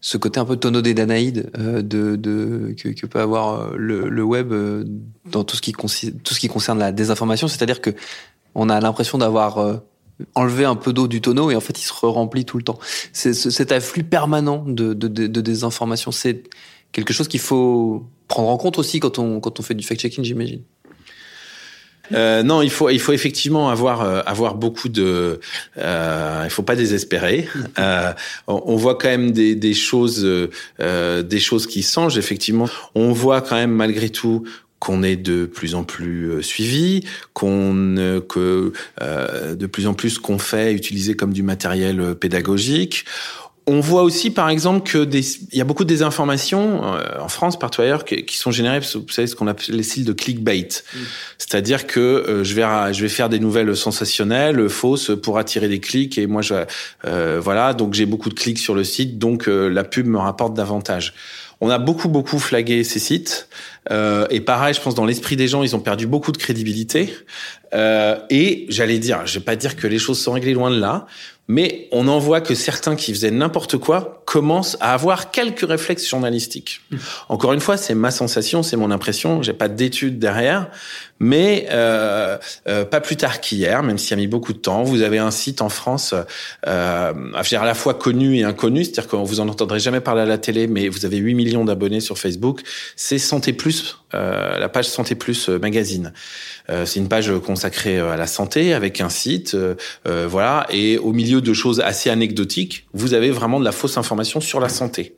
ce 0.06 0.18
côté 0.18 0.38
un 0.38 0.44
peu 0.44 0.56
tonneau 0.56 0.82
des 0.82 0.92
Danaïdes 0.92 1.50
euh, 1.58 1.80
de, 1.80 2.16
de, 2.16 2.74
que, 2.76 2.90
que 2.90 3.06
peut 3.06 3.20
avoir 3.20 3.58
euh, 3.58 3.74
le, 3.78 4.10
le 4.10 4.22
web 4.22 4.52
euh, 4.52 4.84
dans 5.30 5.44
tout 5.44 5.56
ce, 5.56 5.62
qui 5.62 5.72
tout 5.72 5.88
ce 6.34 6.38
qui 6.38 6.48
concerne 6.48 6.78
la 6.78 6.92
désinformation. 6.92 7.48
C'est-à-dire 7.48 7.80
que 7.80 7.88
on 8.54 8.68
a 8.68 8.78
l'impression 8.80 9.16
d'avoir 9.16 9.56
euh, 9.56 9.76
enlevé 10.34 10.66
un 10.66 10.76
peu 10.76 10.92
d'eau 10.92 11.08
du 11.08 11.22
tonneau 11.22 11.50
et 11.50 11.56
en 11.56 11.60
fait 11.60 11.80
il 11.80 11.84
se 11.84 11.92
remplit 12.04 12.44
tout 12.44 12.58
le 12.58 12.64
temps. 12.64 12.78
C'est 13.14 13.32
ce- 13.32 13.48
cet 13.48 13.72
afflux 13.72 14.04
permanent 14.04 14.62
de, 14.66 14.92
de, 14.92 15.08
de, 15.08 15.26
de 15.26 15.40
désinformation. 15.40 16.12
C'est 16.12 16.42
quelque 16.92 17.14
chose 17.14 17.26
qu'il 17.28 17.40
faut 17.40 18.04
prendre 18.28 18.50
en 18.50 18.58
compte 18.58 18.78
aussi 18.78 19.00
quand 19.00 19.18
on, 19.18 19.40
quand 19.40 19.58
on 19.58 19.62
fait 19.62 19.74
du 19.74 19.86
fact-checking, 19.86 20.22
j'imagine. 20.22 20.60
Euh, 22.12 22.42
non, 22.42 22.62
il 22.62 22.70
faut 22.70 22.90
il 22.90 23.00
faut 23.00 23.12
effectivement 23.12 23.70
avoir 23.70 24.02
euh, 24.02 24.20
avoir 24.26 24.54
beaucoup 24.54 24.88
de. 24.88 25.40
Euh, 25.78 26.42
il 26.44 26.50
faut 26.50 26.62
pas 26.62 26.76
désespérer. 26.76 27.48
Euh, 27.78 28.12
on, 28.46 28.62
on 28.66 28.76
voit 28.76 28.96
quand 28.96 29.08
même 29.08 29.30
des 29.30 29.54
des 29.54 29.74
choses 29.74 30.24
euh, 30.24 31.22
des 31.22 31.40
choses 31.40 31.66
qui 31.66 31.82
changent. 31.82 32.18
Effectivement, 32.18 32.68
on 32.94 33.12
voit 33.12 33.40
quand 33.40 33.56
même 33.56 33.72
malgré 33.72 34.10
tout 34.10 34.44
qu'on 34.78 35.02
est 35.02 35.16
de 35.16 35.46
plus 35.46 35.74
en 35.74 35.82
plus 35.82 36.30
euh, 36.30 36.42
suivi, 36.42 37.04
qu'on 37.32 38.20
que 38.28 38.72
euh, 39.00 39.54
de 39.54 39.66
plus 39.66 39.86
en 39.86 39.94
plus 39.94 40.18
qu'on 40.18 40.38
fait 40.38 40.74
utiliser 40.74 41.14
comme 41.16 41.32
du 41.32 41.42
matériel 41.42 42.14
pédagogique. 42.16 43.06
On 43.66 43.80
voit 43.80 44.02
aussi, 44.02 44.30
par 44.30 44.50
exemple, 44.50 44.88
que 44.88 45.04
des, 45.04 45.24
il 45.50 45.56
y 45.56 45.60
a 45.62 45.64
beaucoup 45.64 45.84
de 45.84 45.88
désinformations 45.88 46.84
euh, 46.84 47.02
en 47.18 47.28
France, 47.28 47.58
partout 47.58 47.80
ailleurs, 47.80 48.04
qui, 48.04 48.24
qui 48.26 48.36
sont 48.36 48.50
générées, 48.50 48.80
vous 48.80 49.08
savez, 49.08 49.26
ce 49.26 49.34
qu'on 49.34 49.46
appelle 49.46 49.74
les 49.74 49.82
styles 49.82 50.04
de 50.04 50.12
clickbait. 50.12 50.68
C'est-à-dire 51.38 51.86
que 51.86 52.00
euh, 52.00 52.44
je 52.44 52.54
vais 52.54 52.92
je 52.92 53.00
vais 53.00 53.08
faire 53.08 53.30
des 53.30 53.38
nouvelles 53.38 53.74
sensationnelles, 53.74 54.68
fausses, 54.68 55.12
pour 55.22 55.38
attirer 55.38 55.68
des 55.68 55.80
clics. 55.80 56.18
Et 56.18 56.26
moi, 56.26 56.42
je, 56.42 56.54
euh, 57.06 57.40
voilà, 57.42 57.72
donc 57.72 57.94
j'ai 57.94 58.04
beaucoup 58.04 58.28
de 58.28 58.34
clics 58.34 58.58
sur 58.58 58.74
le 58.74 58.84
site, 58.84 59.18
donc 59.18 59.48
euh, 59.48 59.68
la 59.68 59.84
pub 59.84 60.06
me 60.06 60.18
rapporte 60.18 60.52
davantage. 60.52 61.14
On 61.60 61.70
a 61.70 61.78
beaucoup 61.78 62.08
beaucoup 62.08 62.38
flagué 62.38 62.84
ces 62.84 62.98
sites. 62.98 63.48
Euh, 63.90 64.26
et 64.28 64.40
pareil, 64.40 64.74
je 64.74 64.80
pense 64.80 64.94
dans 64.94 65.06
l'esprit 65.06 65.36
des 65.36 65.48
gens, 65.48 65.62
ils 65.62 65.74
ont 65.74 65.80
perdu 65.80 66.06
beaucoup 66.06 66.32
de 66.32 66.36
crédibilité. 66.36 67.14
Euh, 67.72 68.18
et 68.28 68.66
j'allais 68.68 68.98
dire, 68.98 69.26
je 69.26 69.38
vais 69.38 69.44
pas 69.44 69.56
dire 69.56 69.76
que 69.76 69.86
les 69.86 69.98
choses 69.98 70.20
sont 70.20 70.32
réglées 70.32 70.52
loin 70.52 70.70
de 70.70 70.78
là, 70.78 71.06
mais 71.46 71.88
on 71.92 72.08
en 72.08 72.18
voit 72.18 72.40
que 72.40 72.54
certains 72.54 72.96
qui 72.96 73.12
faisaient 73.12 73.30
n'importe 73.30 73.76
quoi 73.76 74.22
commencent 74.24 74.78
à 74.80 74.94
avoir 74.94 75.30
quelques 75.30 75.66
réflexes 75.68 76.08
journalistiques. 76.08 76.80
Encore 77.28 77.52
une 77.52 77.60
fois, 77.60 77.76
c'est 77.76 77.94
ma 77.94 78.10
sensation, 78.10 78.62
c'est 78.62 78.76
mon 78.76 78.90
impression. 78.90 79.42
J'ai 79.42 79.52
pas 79.52 79.68
d'études 79.68 80.18
derrière, 80.18 80.70
mais 81.24 81.66
euh, 81.70 82.36
euh, 82.68 82.84
pas 82.84 83.00
plus 83.00 83.16
tard 83.16 83.40
qu'hier, 83.40 83.82
même 83.82 83.96
s'il 83.96 84.12
a 84.12 84.16
mis 84.16 84.26
beaucoup 84.26 84.52
de 84.52 84.58
temps, 84.58 84.82
vous 84.82 85.00
avez 85.00 85.16
un 85.16 85.30
site 85.30 85.62
en 85.62 85.70
France, 85.70 86.14
euh, 86.66 87.12
à 87.34 87.42
dire 87.42 87.62
à 87.62 87.64
la 87.64 87.72
fois 87.72 87.94
connu 87.94 88.36
et 88.36 88.44
inconnu, 88.44 88.84
c'est-à-dire 88.84 89.08
que 89.08 89.16
vous 89.16 89.40
en 89.40 89.48
entendrez 89.48 89.80
jamais 89.80 90.00
parler 90.00 90.20
à 90.20 90.26
la 90.26 90.36
télé, 90.36 90.66
mais 90.66 90.88
vous 90.88 91.06
avez 91.06 91.16
8 91.16 91.34
millions 91.34 91.64
d'abonnés 91.64 92.00
sur 92.00 92.18
Facebook. 92.18 92.60
C'est 92.94 93.18
Santé 93.18 93.54
Plus, 93.54 93.96
euh, 94.12 94.58
la 94.58 94.68
page 94.68 94.86
Santé 94.86 95.14
Plus 95.14 95.48
euh, 95.48 95.58
magazine. 95.58 96.12
Euh, 96.68 96.84
c'est 96.84 97.00
une 97.00 97.08
page 97.08 97.32
consacrée 97.38 97.98
à 97.98 98.16
la 98.16 98.26
santé 98.26 98.74
avec 98.74 99.00
un 99.00 99.08
site, 99.08 99.56
voilà. 100.04 100.66
Et 100.70 100.98
au 100.98 101.12
milieu 101.12 101.40
de 101.40 101.54
choses 101.54 101.80
assez 101.80 102.10
anecdotiques, 102.10 102.86
vous 102.92 103.14
avez 103.14 103.30
vraiment 103.30 103.60
de 103.60 103.64
la 103.64 103.72
fausse 103.72 103.96
information 103.96 104.40
sur 104.40 104.60
la 104.60 104.68
santé. 104.68 105.16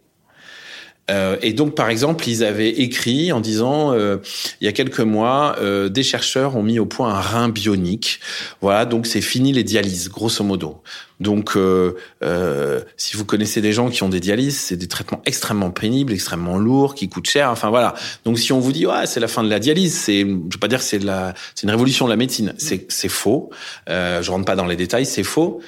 Euh, 1.11 1.37
et 1.41 1.53
donc, 1.53 1.75
par 1.75 1.89
exemple, 1.89 2.29
ils 2.29 2.43
avaient 2.43 2.71
écrit 2.71 3.31
en 3.31 3.41
disant, 3.41 3.93
euh, 3.93 4.19
il 4.61 4.65
y 4.65 4.69
a 4.69 4.73
quelques 4.73 5.01
mois, 5.01 5.57
euh, 5.61 5.89
des 5.89 6.03
chercheurs 6.03 6.57
ont 6.57 6.63
mis 6.63 6.79
au 6.79 6.87
point 6.87 7.15
un 7.15 7.21
rein 7.21 7.49
bionique. 7.49 8.21
Voilà, 8.61 8.87
donc 8.87 9.07
c'est 9.07 9.21
fini 9.21 9.53
les 9.53 9.63
dialyses, 9.63 10.09
grosso 10.09 10.43
modo. 10.43 10.83
Donc, 11.21 11.57
euh, 11.57 11.95
euh, 12.23 12.81
si 12.97 13.17
vous 13.17 13.25
connaissez 13.25 13.61
des 13.61 13.73
gens 13.73 13.89
qui 13.89 14.03
ont 14.03 14.09
des 14.09 14.21
dialyses, 14.21 14.59
c'est 14.59 14.77
des 14.77 14.89
traitements 14.89 15.23
extrêmement 15.25 15.71
pénibles, 15.71 16.13
extrêmement 16.13 16.59
lourds, 16.59 16.95
qui 16.95 17.09
coûtent 17.09 17.31
cher. 17.31 17.51
Enfin 17.51 17.71
voilà. 17.71 17.95
Donc, 18.25 18.39
si 18.39 18.53
on 18.53 18.59
vous 18.59 18.73
dit, 18.73 18.87
ouais, 18.87 19.07
c'est 19.07 19.21
la 19.21 19.29
fin 19.29 19.43
de 19.45 19.49
la 19.49 19.61
dialyse, 19.61 19.95
c'est, 19.95 20.21
je 20.21 20.27
vais 20.27 20.61
pas 20.61 20.69
dire 20.69 20.83
c'est 20.83 20.99
la, 20.99 21.35
c'est 21.55 21.63
une 21.63 21.71
révolution 21.71 22.07
de 22.07 22.11
la 22.11 22.17
médecine. 22.17 22.53
C'est, 22.59 22.91
c'est 22.91 23.09
faux. 23.09 23.51
Euh, 23.89 24.23
je 24.23 24.31
rentre 24.31 24.45
pas 24.45 24.57
dans 24.57 24.67
les 24.67 24.77
détails, 24.77 25.07
c'est 25.07 25.23
faux. 25.23 25.61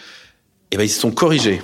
Et 0.70 0.76
ben, 0.76 0.82
ils 0.82 0.90
se 0.90 1.00
sont 1.00 1.12
corrigés. 1.12 1.62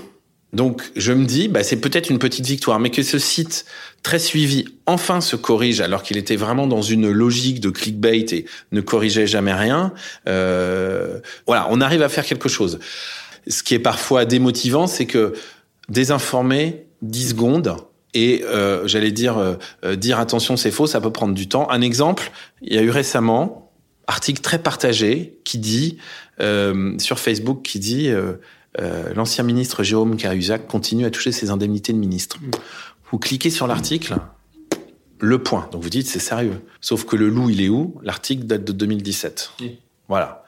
Donc, 0.55 0.83
je 0.95 1.13
me 1.13 1.25
dis, 1.25 1.49
bah, 1.49 1.65
c'est 1.65 1.77
peut-être 1.77 2.11
une 2.11 2.21
petite 2.21 2.47
victoire, 2.47 2.79
mais 2.79 2.91
que 2.91 3.03
ce 3.03 3.19
site 3.19 3.67
très 4.05 4.21
suivi 4.21 4.67
enfin 4.87 5.21
se 5.21 5.35
corrige 5.35 5.81
alors 5.81 6.03
qu'il 6.03 6.17
était 6.17 6.37
vraiment 6.37 6.67
dans 6.67 6.83
une 6.83 7.11
logique 7.11 7.61
de 7.61 7.71
clickbait 7.71 8.21
et 8.21 8.45
ne 8.71 8.81
corrigeait 8.81 9.27
jamais 9.27 9.53
rien. 9.53 9.93
Euh, 10.29 11.19
voilà, 11.47 11.67
on 11.71 11.81
arrive 11.81 12.03
à 12.03 12.09
faire 12.09 12.25
quelque 12.25 12.49
chose. 12.49 12.79
ce 13.49 13.63
qui 13.63 13.75
est 13.75 13.81
parfois 13.81 14.25
démotivant, 14.25 14.87
c'est 14.87 15.07
que 15.07 15.35
désinformer 15.89 16.87
10 17.03 17.31
secondes 17.31 17.77
et 18.15 18.45
euh, 18.45 18.87
j'allais 18.87 19.11
dire 19.11 19.39
euh, 19.39 19.97
dire 19.97 20.21
attention 20.21 20.57
c'est 20.57 20.71
faux, 20.71 20.87
ça 20.87 21.01
peut 21.01 21.11
prendre 21.13 21.35
du 21.35 21.49
temps. 21.49 21.69
Un 21.69 21.81
exemple, 21.81 22.31
il 22.63 22.75
y 22.75 22.79
a 22.79 22.83
eu 22.83 22.91
récemment 22.91 23.73
article 24.07 24.41
très 24.41 24.59
partagé 24.59 25.39
qui 25.45 25.59
dit 25.59 25.99
sur 26.99 27.19
Facebook 27.19 27.63
qui 27.63 27.79
dit 27.79 28.11
l'ancien 29.15 29.45
ministre 29.45 29.83
Jérôme 29.83 30.17
Cahuzac 30.17 30.67
continue 30.67 31.05
à 31.05 31.11
toucher 31.11 31.33
ses 31.33 31.51
indemnités 31.51 31.93
de 31.93 31.99
ministre. 31.99 32.39
Vous 33.11 33.19
cliquez 33.19 33.51
sur 33.51 33.67
l'article, 33.67 34.17
le 35.21 35.43
point. 35.43 35.69
Donc 35.73 35.83
vous 35.83 35.91
dites 35.91 36.07
c'est 36.07 36.19
sérieux. 36.19 36.61
Sauf 36.81 37.05
que 37.05 37.17
le 37.17 37.29
loup 37.29 37.51
il 37.51 37.63
est 37.63 37.69
où? 37.69 37.99
L'article 38.03 38.45
date 38.45 38.65
de 38.65 38.73
2017. 38.73 39.53
Voilà. 40.09 40.45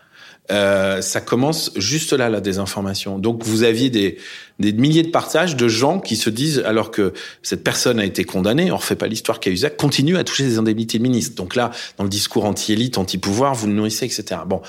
Euh, 0.53 1.03
ça 1.03 1.21
commence 1.21 1.73
juste 1.77 2.13
là 2.13 2.29
la 2.29 2.41
désinformation. 2.41 3.19
Donc 3.19 3.43
vous 3.43 3.65
aviez 3.65 3.91
des, 3.91 4.19
des 4.61 4.73
milliers 4.73 5.03
de 5.03 5.11
partages 5.11 5.57
de 5.57 5.67
gens 5.67 5.99
qui 5.99 6.15
se 6.15 6.31
disent 6.31 6.63
alors 6.65 6.93
que 6.93 7.13
cette 7.43 7.65
personne 7.65 7.99
a 7.99 8.05
été 8.05 8.25
condamnée, 8.25 8.71
on 8.71 8.77
refait 8.77 8.95
pas 8.95 9.09
l'histoire 9.09 9.41
Cahuzac, 9.41 9.77
continue 9.77 10.17
à 10.17 10.25
toucher 10.25 10.45
des 10.45 10.59
indemnités 10.59 10.99
de 10.99 11.03
ministre. 11.03 11.35
Donc 11.35 11.57
là, 11.57 11.73
dans 11.99 12.05
le 12.05 12.11
discours 12.11 12.45
anti-élite, 12.45 12.97
anti-pouvoir, 12.97 13.55
vous 13.55 13.67
le 13.67 13.73
nourrissez, 13.73 14.05
etc. 14.05 14.41
Bon, 14.47 14.63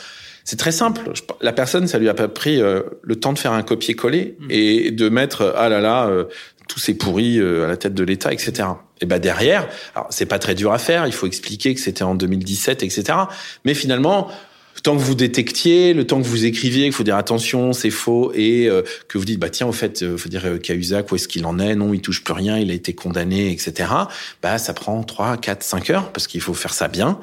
c'est 0.48 0.56
très 0.56 0.72
simple. 0.72 1.02
La 1.42 1.52
personne, 1.52 1.88
ça 1.88 2.00
lui 2.00 2.08
a 2.08 2.14
pas 2.14 2.30
pris 2.30 2.62
euh, 2.62 2.84
le 3.02 3.18
temps 3.18 3.34
de 3.34 3.38
faire 3.38 3.52
un 3.52 3.64
copier-coller 3.64 4.38
mmh. 4.40 4.46
et 4.50 4.92
de 4.92 5.10
mettre 5.10 5.54
ah 5.58 5.68
là 5.68 5.82
là 5.82 6.08
euh, 6.08 6.24
tous 6.70 6.80
ces 6.80 6.94
pourris 6.94 7.38
à 7.40 7.68
la 7.68 7.76
tête 7.76 7.94
de 7.94 8.04
l'État, 8.06 8.32
etc. 8.32 8.70
Et 9.02 9.06
ben 9.06 9.20
derrière, 9.20 9.68
alors 9.94 10.08
c'est 10.10 10.26
pas 10.26 10.40
très 10.40 10.56
dur 10.56 10.72
à 10.72 10.78
faire. 10.78 11.06
Il 11.06 11.12
faut 11.12 11.28
expliquer 11.28 11.76
que 11.76 11.82
c'était 11.82 12.04
en 12.04 12.16
2017, 12.16 12.82
etc. 12.84 13.18
Mais 13.66 13.74
finalement, 13.74 14.30
le 14.78 14.82
temps 14.82 14.96
que 14.96 15.02
vous 15.02 15.16
détectiez, 15.16 15.96
le 15.96 16.06
temps 16.06 16.22
que 16.22 16.28
vous 16.28 16.46
écriviez, 16.46 16.84
qu'il 16.84 16.94
faut 16.94 17.04
dire 17.04 17.16
attention, 17.16 17.74
c'est 17.74 17.90
faux, 17.90 18.32
et 18.36 18.70
euh, 18.70 18.84
que 19.08 19.18
vous 19.18 19.26
dites 19.26 19.40
bah 19.40 19.50
tiens, 19.50 19.66
au 19.66 19.72
fait, 19.72 20.04
euh, 20.04 20.18
faut 20.18 20.30
dire 20.30 20.46
euh, 20.46 20.60
Cahuzac, 20.60 21.12
où 21.12 21.16
est-ce 21.16 21.28
qu'il 21.28 21.48
en 21.48 21.58
est? 21.58 21.76
Non, 21.76 21.96
il 21.96 22.02
touche 22.02 22.24
plus 22.24 22.36
rien, 22.36 22.60
il 22.60 22.70
a 22.70 22.76
été 22.76 22.94
condamné, 22.94 23.52
etc. 23.52 23.90
Bah 24.44 24.60
ça 24.60 24.76
prend 24.76 25.02
3, 25.02 25.38
4, 25.38 25.64
5 25.64 25.90
heures 25.90 26.12
parce 26.12 26.28
qu'il 26.28 26.42
faut 26.42 26.54
faire 26.54 26.76
ça 26.76 26.88
bien. 26.88 27.20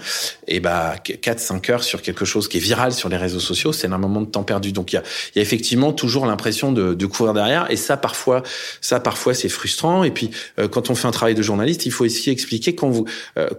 Et 0.49 0.59
bah 0.59 0.97
4, 0.99 1.39
5 1.39 1.71
heures 1.71 1.85
sur 1.85 2.03
quelque 2.03 2.25
chose 2.25 2.49
qui 2.49 2.57
est 2.57 2.61
viral 2.61 2.93
sur 2.93 3.09
les 3.09 3.17
réseaux 3.17 3.41
sociaux, 3.41 3.73
c'est 3.73 3.87
un 3.87 3.99
moment 3.99 4.21
de 4.21 4.27
temps 4.27 4.43
perdu. 4.43 4.73
Donc 4.73 4.93
il 4.93 4.97
y 4.97 4.99
a, 4.99 5.03
y 5.37 5.39
a, 5.39 5.43
effectivement 5.43 5.93
toujours 5.93 6.27
l'impression 6.27 6.73
de, 6.73 6.93
de, 6.93 7.07
courir 7.07 7.35
derrière, 7.35 7.71
et 7.71 7.77
ça 7.77 7.97
parfois, 7.97 8.43
ça 8.81 8.99
parfois 8.99 9.33
c'est 9.33 9.49
frustrant. 9.49 10.03
Et 10.03 10.11
puis 10.11 10.31
quand 10.73 10.91
on 10.91 10.97
fait 10.97 11.07
un 11.07 11.13
travail 11.13 11.37
de 11.37 11.43
journaliste, 11.43 11.87
il 11.87 11.93
faut 11.93 12.05
aussi 12.05 12.31
expliquer 12.31 12.75
quand 12.75 12.91
vous 12.91 13.05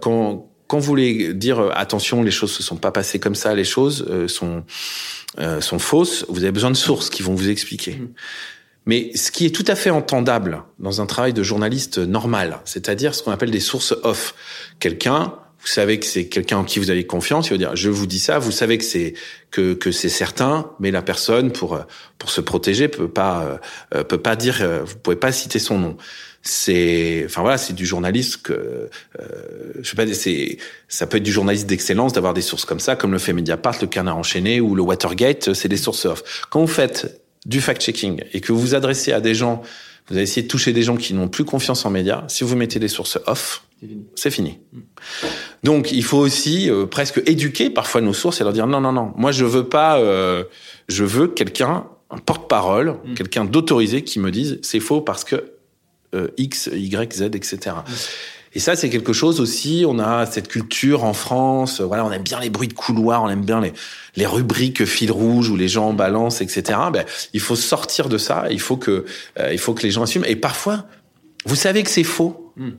quand 0.02 0.50
quand 0.66 0.78
vous 0.78 0.84
voulez 0.84 1.34
dire 1.34 1.60
euh, 1.60 1.70
attention, 1.74 2.22
les 2.22 2.30
choses 2.30 2.52
se 2.52 2.62
sont 2.62 2.76
pas 2.76 2.90
passées 2.90 3.18
comme 3.18 3.34
ça, 3.34 3.54
les 3.54 3.64
choses 3.64 4.06
euh, 4.08 4.28
sont 4.28 4.64
euh, 5.38 5.60
sont 5.60 5.78
fausses, 5.78 6.24
vous 6.28 6.42
avez 6.42 6.52
besoin 6.52 6.70
de 6.70 6.76
sources 6.76 7.10
qui 7.10 7.22
vont 7.22 7.34
vous 7.34 7.50
expliquer. 7.50 7.92
Mmh. 7.92 8.08
Mais 8.86 9.10
ce 9.16 9.30
qui 9.30 9.46
est 9.46 9.54
tout 9.54 9.64
à 9.66 9.74
fait 9.74 9.90
entendable 9.90 10.62
dans 10.78 11.00
un 11.00 11.06
travail 11.06 11.32
de 11.32 11.42
journaliste 11.42 11.98
normal, 11.98 12.60
c'est-à-dire 12.64 13.14
ce 13.14 13.22
qu'on 13.22 13.32
appelle 13.32 13.50
des 13.50 13.60
sources 13.60 13.92
off. 14.04 14.34
Quelqu'un, 14.78 15.34
vous 15.58 15.66
savez 15.66 15.98
que 15.98 16.06
c'est 16.06 16.28
quelqu'un 16.28 16.58
en 16.58 16.64
qui 16.64 16.78
vous 16.78 16.90
avez 16.90 17.04
confiance, 17.04 17.48
il 17.48 17.50
va 17.50 17.58
dire 17.58 17.74
je 17.74 17.90
vous 17.90 18.06
dis 18.06 18.20
ça, 18.20 18.38
vous 18.38 18.52
savez 18.52 18.78
que 18.78 18.84
c'est 18.84 19.14
que 19.50 19.74
que 19.74 19.90
c'est 19.90 20.08
certain, 20.08 20.70
mais 20.78 20.92
la 20.92 21.02
personne 21.02 21.50
pour 21.50 21.80
pour 22.18 22.30
se 22.30 22.40
protéger 22.40 22.86
peut 22.86 23.08
pas 23.08 23.60
peut 23.90 24.18
pas 24.18 24.36
dire 24.36 24.64
vous 24.84 24.96
pouvez 24.96 25.16
pas 25.16 25.32
citer 25.32 25.58
son 25.58 25.78
nom 25.78 25.96
c'est 26.48 27.24
enfin 27.26 27.42
voilà 27.42 27.58
c'est 27.58 27.72
du 27.72 27.86
journaliste 27.86 28.42
que 28.42 28.52
euh, 28.52 28.88
je 29.80 29.88
sais 29.88 29.96
pas 29.96 30.06
c'est 30.12 30.58
ça 30.88 31.06
peut 31.06 31.18
être 31.18 31.22
du 31.22 31.32
journaliste 31.32 31.66
d'excellence 31.66 32.12
d'avoir 32.12 32.34
des 32.34 32.42
sources 32.42 32.64
comme 32.64 32.80
ça 32.80 32.96
comme 32.96 33.12
le 33.12 33.18
fait 33.18 33.32
Mediapart 33.32 33.76
le 33.80 33.86
Canard 33.86 34.16
enchaîné 34.16 34.60
ou 34.60 34.74
le 34.74 34.82
Watergate 34.82 35.54
c'est 35.54 35.68
des 35.68 35.76
sources 35.76 36.04
off 36.06 36.46
quand 36.50 36.60
vous 36.60 36.66
faites 36.66 37.20
du 37.44 37.60
fact 37.60 37.82
checking 37.82 38.22
et 38.32 38.40
que 38.40 38.52
vous 38.52 38.60
vous 38.60 38.74
adressez 38.74 39.12
à 39.12 39.20
des 39.20 39.34
gens 39.34 39.62
vous 40.08 40.14
allez 40.14 40.22
essayer 40.22 40.42
de 40.42 40.48
toucher 40.48 40.72
des 40.72 40.82
gens 40.82 40.96
qui 40.96 41.14
n'ont 41.14 41.28
plus 41.28 41.44
confiance 41.44 41.84
en 41.84 41.90
médias 41.90 42.24
si 42.28 42.44
vous 42.44 42.56
mettez 42.56 42.78
des 42.78 42.88
sources 42.88 43.18
off 43.26 43.62
c'est 44.14 44.30
fini. 44.30 44.58
Donc 45.62 45.92
il 45.92 46.02
faut 46.02 46.16
aussi 46.16 46.70
euh, 46.70 46.86
presque 46.86 47.20
éduquer 47.26 47.68
parfois 47.68 48.00
nos 48.00 48.14
sources 48.14 48.40
et 48.40 48.44
leur 48.44 48.54
dire 48.54 48.66
non 48.66 48.80
non 48.80 48.92
non 48.92 49.12
moi 49.16 49.32
je 49.32 49.44
veux 49.44 49.68
pas 49.68 49.98
euh, 49.98 50.44
je 50.88 51.04
veux 51.04 51.28
quelqu'un 51.28 51.86
un 52.10 52.18
porte-parole, 52.18 52.96
mm. 53.04 53.14
quelqu'un 53.14 53.44
d'autorisé 53.44 54.02
qui 54.02 54.18
me 54.20 54.30
dise 54.30 54.58
c'est 54.62 54.80
faux 54.80 55.00
parce 55.00 55.24
que 55.24 55.55
euh, 56.14 56.28
X, 56.36 56.70
Y, 56.72 57.12
Z, 57.12 57.22
etc. 57.34 57.76
Et 58.54 58.58
ça, 58.58 58.74
c'est 58.74 58.88
quelque 58.88 59.12
chose 59.12 59.40
aussi. 59.40 59.84
On 59.86 59.98
a 59.98 60.24
cette 60.24 60.48
culture 60.48 61.04
en 61.04 61.12
France. 61.12 61.80
Voilà, 61.80 62.06
on 62.06 62.12
aime 62.12 62.22
bien 62.22 62.40
les 62.40 62.48
bruits 62.48 62.68
de 62.68 62.74
couloir, 62.74 63.22
on 63.22 63.28
aime 63.28 63.44
bien 63.44 63.60
les, 63.60 63.72
les 64.16 64.26
rubriques 64.26 64.86
fil 64.86 65.12
rouge 65.12 65.50
où 65.50 65.56
les 65.56 65.68
gens 65.68 65.92
balancent, 65.92 66.40
etc. 66.40 66.78
Ben, 66.92 67.04
il 67.34 67.40
faut 67.40 67.56
sortir 67.56 68.08
de 68.08 68.18
ça. 68.18 68.46
Il 68.50 68.60
faut 68.60 68.76
que, 68.76 69.04
euh, 69.38 69.52
il 69.52 69.58
faut 69.58 69.74
que 69.74 69.82
les 69.82 69.90
gens 69.90 70.02
assument. 70.02 70.24
Et 70.24 70.36
parfois, 70.36 70.86
vous 71.44 71.56
savez 71.56 71.82
que 71.82 71.90
c'est 71.90 72.02
faux. 72.02 72.52
Hmm. 72.56 72.70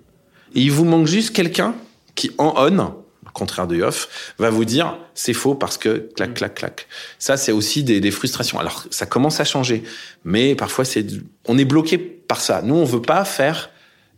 Et 0.56 0.62
il 0.62 0.72
vous 0.72 0.86
manque 0.86 1.06
juste 1.06 1.36
quelqu'un 1.36 1.76
qui 2.16 2.32
en 2.40 2.56
on, 2.58 2.94
contraire 3.38 3.68
de 3.68 3.80
off, 3.84 4.34
va 4.40 4.50
vous 4.50 4.66
dire 4.66 4.98
c'est 5.14 5.34
faux 5.34 5.54
parce 5.54 5.78
que 5.78 6.10
clac, 6.16 6.34
clac, 6.34 6.56
clac. 6.56 6.88
Ça, 7.20 7.38
c'est 7.38 7.52
aussi 7.52 7.84
des, 7.84 8.00
des, 8.02 8.10
frustrations. 8.10 8.60
Alors, 8.60 8.86
ça 8.90 9.06
commence 9.06 9.40
à 9.40 9.44
changer, 9.44 9.84
mais 10.26 10.56
parfois, 10.56 10.86
c'est 10.86 11.06
on 11.46 11.58
est 11.58 11.66
bloqué 11.66 12.17
par 12.28 12.42
ça. 12.42 12.62
Nous, 12.62 12.76
on 12.76 12.86
veut 12.86 13.02
pas 13.02 13.26
faire 13.26 13.70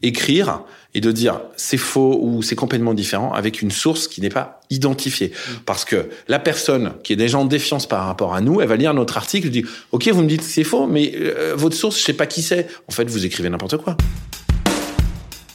écrire 0.01 0.61
et 0.95 1.01
de 1.01 1.11
dire 1.11 1.41
c'est 1.55 1.77
faux 1.77 2.19
ou 2.21 2.41
c'est 2.41 2.55
complètement 2.55 2.93
différent 2.93 3.31
avec 3.33 3.61
une 3.61 3.69
source 3.69 4.07
qui 4.07 4.21
n'est 4.21 4.29
pas 4.29 4.61
identifiée. 4.69 5.31
Parce 5.65 5.85
que 5.85 6.09
la 6.27 6.39
personne 6.39 6.93
qui 7.03 7.13
est 7.13 7.17
déjà 7.17 7.37
en 7.37 7.45
défiance 7.45 7.87
par 7.87 8.05
rapport 8.05 8.33
à 8.33 8.41
nous, 8.41 8.61
elle 8.61 8.67
va 8.67 8.75
lire 8.75 8.93
notre 8.93 9.17
article 9.17 9.47
et 9.47 9.49
dit 9.49 9.65
ok 9.91 10.07
vous 10.09 10.23
me 10.23 10.27
dites 10.27 10.41
c'est 10.41 10.63
faux, 10.63 10.87
mais 10.87 11.13
euh, 11.15 11.53
votre 11.55 11.75
source 11.75 11.99
je 11.99 12.03
sais 12.03 12.13
pas 12.13 12.25
qui 12.25 12.41
c'est. 12.41 12.67
En 12.87 12.91
fait 12.91 13.09
vous 13.09 13.25
écrivez 13.25 13.49
n'importe 13.49 13.77
quoi. 13.77 13.97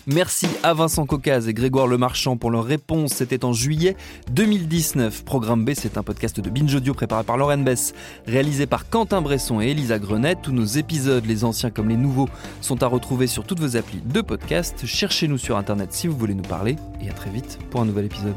Merci 0.07 0.47
à 0.63 0.75
Vincent 0.75 1.07
Caucase 1.07 1.49
et 1.49 1.55
Grégoire 1.55 1.87
Lemarchand 1.87 2.37
pour 2.37 2.51
leur 2.51 2.65
réponse. 2.65 3.13
C'était 3.13 3.45
en 3.45 3.55
juillet 3.55 3.97
2019. 4.33 5.25
Programme 5.25 5.65
B, 5.65 5.71
c'est 5.75 5.97
un 5.97 6.03
podcast 6.03 6.41
de 6.41 6.51
Binge 6.51 6.75
Audio 6.75 6.93
préparé 6.93 7.25
par 7.25 7.39
Lauren 7.39 7.59
Bess, 7.59 7.95
réalisé 8.27 8.67
par 8.67 8.89
Quentin 8.91 9.23
Bresson 9.23 9.63
et 9.63 9.71
Elisa 9.71 9.99
Grenet. 9.99 10.37
Tous 10.43 10.53
nos 10.53 10.65
épisodes, 10.65 11.25
les 11.25 11.45
anciens 11.45 11.71
comme 11.71 11.89
les 11.89 11.97
nouveaux, 11.97 12.29
sont 12.61 12.83
à 12.83 12.87
retrouver 12.87 13.27
sur 13.27 13.45
toutes 13.45 13.61
vos 13.61 13.77
applis 13.77 14.03
de 14.05 14.21
podcast. 14.21 14.85
Cherchez-nous 14.85 15.39
sur 15.39 15.57
Internet 15.57 15.93
si 15.93 16.07
vous 16.07 16.19
voulez 16.19 16.35
nous 16.35 16.43
parler. 16.43 16.77
Et 17.01 17.09
à 17.09 17.13
très 17.13 17.31
vite 17.31 17.59
pour 17.71 17.81
un 17.81 17.87
nouvel 17.87 18.05
épisode. 18.05 18.37